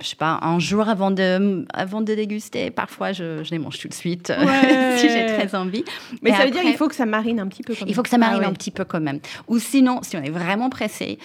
je 0.00 0.06
sais 0.06 0.16
pas, 0.16 0.38
un 0.42 0.58
jour 0.58 0.88
avant 0.88 1.10
de, 1.10 1.66
avant 1.72 2.00
de 2.00 2.14
déguster. 2.14 2.70
Parfois, 2.70 3.12
je, 3.12 3.42
je 3.42 3.50
les 3.50 3.58
mange 3.58 3.78
tout 3.78 3.88
de 3.88 3.94
suite 3.94 4.32
si 4.96 5.08
j'ai 5.08 5.26
très 5.26 5.54
envie. 5.54 5.84
Mais 6.22 6.32
ça 6.32 6.44
veut 6.44 6.50
dire 6.50 6.62
qu'il 6.62 6.76
faut 6.76 6.88
que 6.88 6.94
ça 6.94 7.06
marine 7.06 7.40
un 7.40 7.46
petit 7.46 7.62
peu. 7.62 7.74
il 7.86 7.94
faut 7.94 8.02
que 8.02 8.08
ça 8.08 8.18
marine 8.18 8.42
ah 8.44 8.48
un 8.48 8.52
petit 8.52 8.70
peu 8.70 8.84
quand 8.84 9.00
même. 9.00 9.20
Ou 9.48 9.58
sinon, 9.58 10.00
si 10.02 10.16
on 10.16 10.22
est 10.22 10.30
vraiment 10.30 10.70
pressé, 10.70 11.18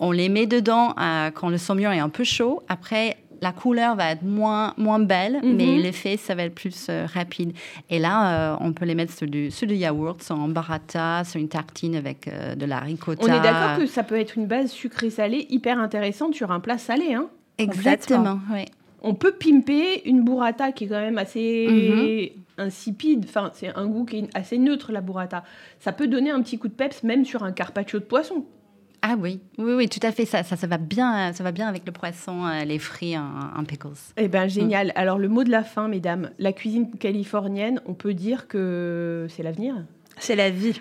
on 0.00 0.10
les 0.10 0.28
met 0.28 0.46
dedans 0.46 0.94
euh, 1.00 1.30
quand 1.30 1.48
le 1.48 1.58
saumur 1.58 1.90
est 1.90 1.98
un 1.98 2.08
peu 2.08 2.24
chaud. 2.24 2.62
Après, 2.68 3.16
la 3.40 3.52
couleur 3.52 3.94
va 3.96 4.12
être 4.12 4.22
moins, 4.22 4.72
moins 4.76 4.98
belle, 4.98 5.40
mhm. 5.42 5.56
mais 5.56 5.76
l'effet, 5.76 6.16
ça 6.16 6.34
va 6.34 6.44
être 6.44 6.54
plus 6.54 6.86
euh, 6.88 7.06
rapide. 7.12 7.52
Et 7.90 7.98
là, 7.98 8.52
euh, 8.52 8.56
on 8.60 8.72
peut 8.72 8.86
les 8.86 8.94
mettre 8.94 9.12
sur 9.12 9.26
du, 9.26 9.50
sur 9.50 9.66
du 9.66 9.74
yaourt, 9.74 10.22
sur 10.22 10.36
un 10.36 10.48
barata, 10.48 11.24
sur 11.24 11.40
une 11.40 11.48
tartine 11.48 11.96
avec 11.96 12.28
de 12.56 12.66
la 12.66 12.80
ricotta. 12.80 13.22
On 13.22 13.26
est 13.26 13.40
d'accord 13.40 13.78
que 13.78 13.86
ça 13.86 14.02
peut 14.02 14.18
être 14.18 14.38
une 14.38 14.46
base 14.46 14.70
sucrée-salée 14.70 15.46
hyper 15.50 15.78
intéressante 15.78 16.34
sur 16.34 16.50
un 16.50 16.60
plat 16.60 16.78
salé, 16.78 17.14
hein? 17.14 17.28
Exactement, 17.58 18.40
oui. 18.52 18.64
On 19.06 19.14
peut 19.14 19.32
pimper 19.32 20.02
une 20.06 20.24
burrata 20.24 20.72
qui 20.72 20.84
est 20.84 20.88
quand 20.88 21.00
même 21.00 21.18
assez 21.18 22.32
mhm. 22.58 22.64
insipide. 22.66 23.26
Enfin, 23.28 23.50
c'est 23.52 23.74
un 23.76 23.86
goût 23.86 24.06
qui 24.06 24.16
est 24.16 24.28
assez 24.34 24.56
neutre, 24.56 24.92
la 24.92 25.02
burrata. 25.02 25.44
Ça 25.78 25.92
peut 25.92 26.06
donner 26.06 26.30
un 26.30 26.40
petit 26.40 26.58
coup 26.58 26.68
de 26.68 26.72
peps 26.72 27.02
même 27.02 27.26
sur 27.26 27.42
un 27.42 27.52
carpaccio 27.52 27.98
de 27.98 28.04
poisson. 28.04 28.46
Ah 29.06 29.16
oui, 29.18 29.40
oui, 29.58 29.74
oui, 29.74 29.88
tout 29.90 30.00
à 30.02 30.12
fait. 30.12 30.24
Ça, 30.24 30.42
ça, 30.42 30.56
ça 30.56 30.66
va 30.66 30.78
bien, 30.78 31.34
ça 31.34 31.44
va 31.44 31.52
bien 31.52 31.68
avec 31.68 31.84
le 31.84 31.92
poisson, 31.92 32.46
euh, 32.46 32.64
les 32.64 32.78
fruits 32.78 33.14
en, 33.18 33.62
pickles. 33.64 33.88
Eh 34.16 34.28
bien, 34.28 34.48
génial. 34.48 34.86
Mm. 34.86 34.92
Alors, 34.94 35.18
le 35.18 35.28
mot 35.28 35.44
de 35.44 35.50
la 35.50 35.62
fin, 35.62 35.88
mesdames, 35.88 36.30
la 36.38 36.54
cuisine 36.54 36.90
californienne, 36.90 37.82
on 37.84 37.92
peut 37.92 38.14
dire 38.14 38.48
que 38.48 39.26
c'est 39.28 39.42
l'avenir 39.42 39.74
C'est 40.18 40.36
la 40.36 40.48
vie. 40.48 40.80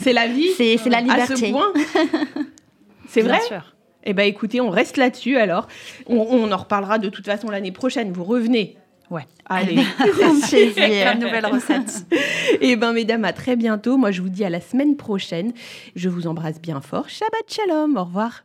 c'est 0.00 0.12
la 0.12 0.26
vie 0.26 0.48
C'est 0.56 0.76
la 0.86 1.00
liberté. 1.00 1.32
À 1.32 1.36
ce 1.36 1.52
point 1.52 1.72
C'est 3.06 3.22
vrai? 3.22 3.40
sûr. 3.42 3.71
Eh 4.04 4.12
bien, 4.12 4.24
écoutez, 4.24 4.60
on 4.60 4.70
reste 4.70 4.96
là-dessus 4.96 5.36
alors. 5.36 5.68
On, 6.06 6.50
en 6.50 6.56
reparlera 6.56 6.98
de 6.98 7.08
toute 7.08 7.24
façon 7.24 7.48
l'année 7.50 7.72
prochaine. 7.72 8.12
Vous 8.12 8.24
revenez. 8.24 8.76
Ouais. 9.10 9.26
Allez. 9.46 9.76
plaisir. 10.48 11.18
nouvelle 11.18 11.46
recette. 11.46 12.06
Eh 12.60 12.76
bien, 12.76 12.92
mesdames, 12.92 13.24
à 13.24 13.32
très 13.32 13.56
bientôt. 13.56 13.96
Moi, 13.96 14.10
je 14.10 14.22
vous 14.22 14.28
dis 14.28 14.44
à 14.44 14.50
la 14.50 14.60
semaine 14.60 14.96
prochaine. 14.96 15.52
Je 15.96 16.08
vous 16.08 16.26
embrasse 16.26 16.60
bien 16.60 16.80
fort. 16.80 17.08
Shabbat 17.08 17.44
shalom. 17.48 17.96
Au 17.96 18.04
revoir. 18.04 18.40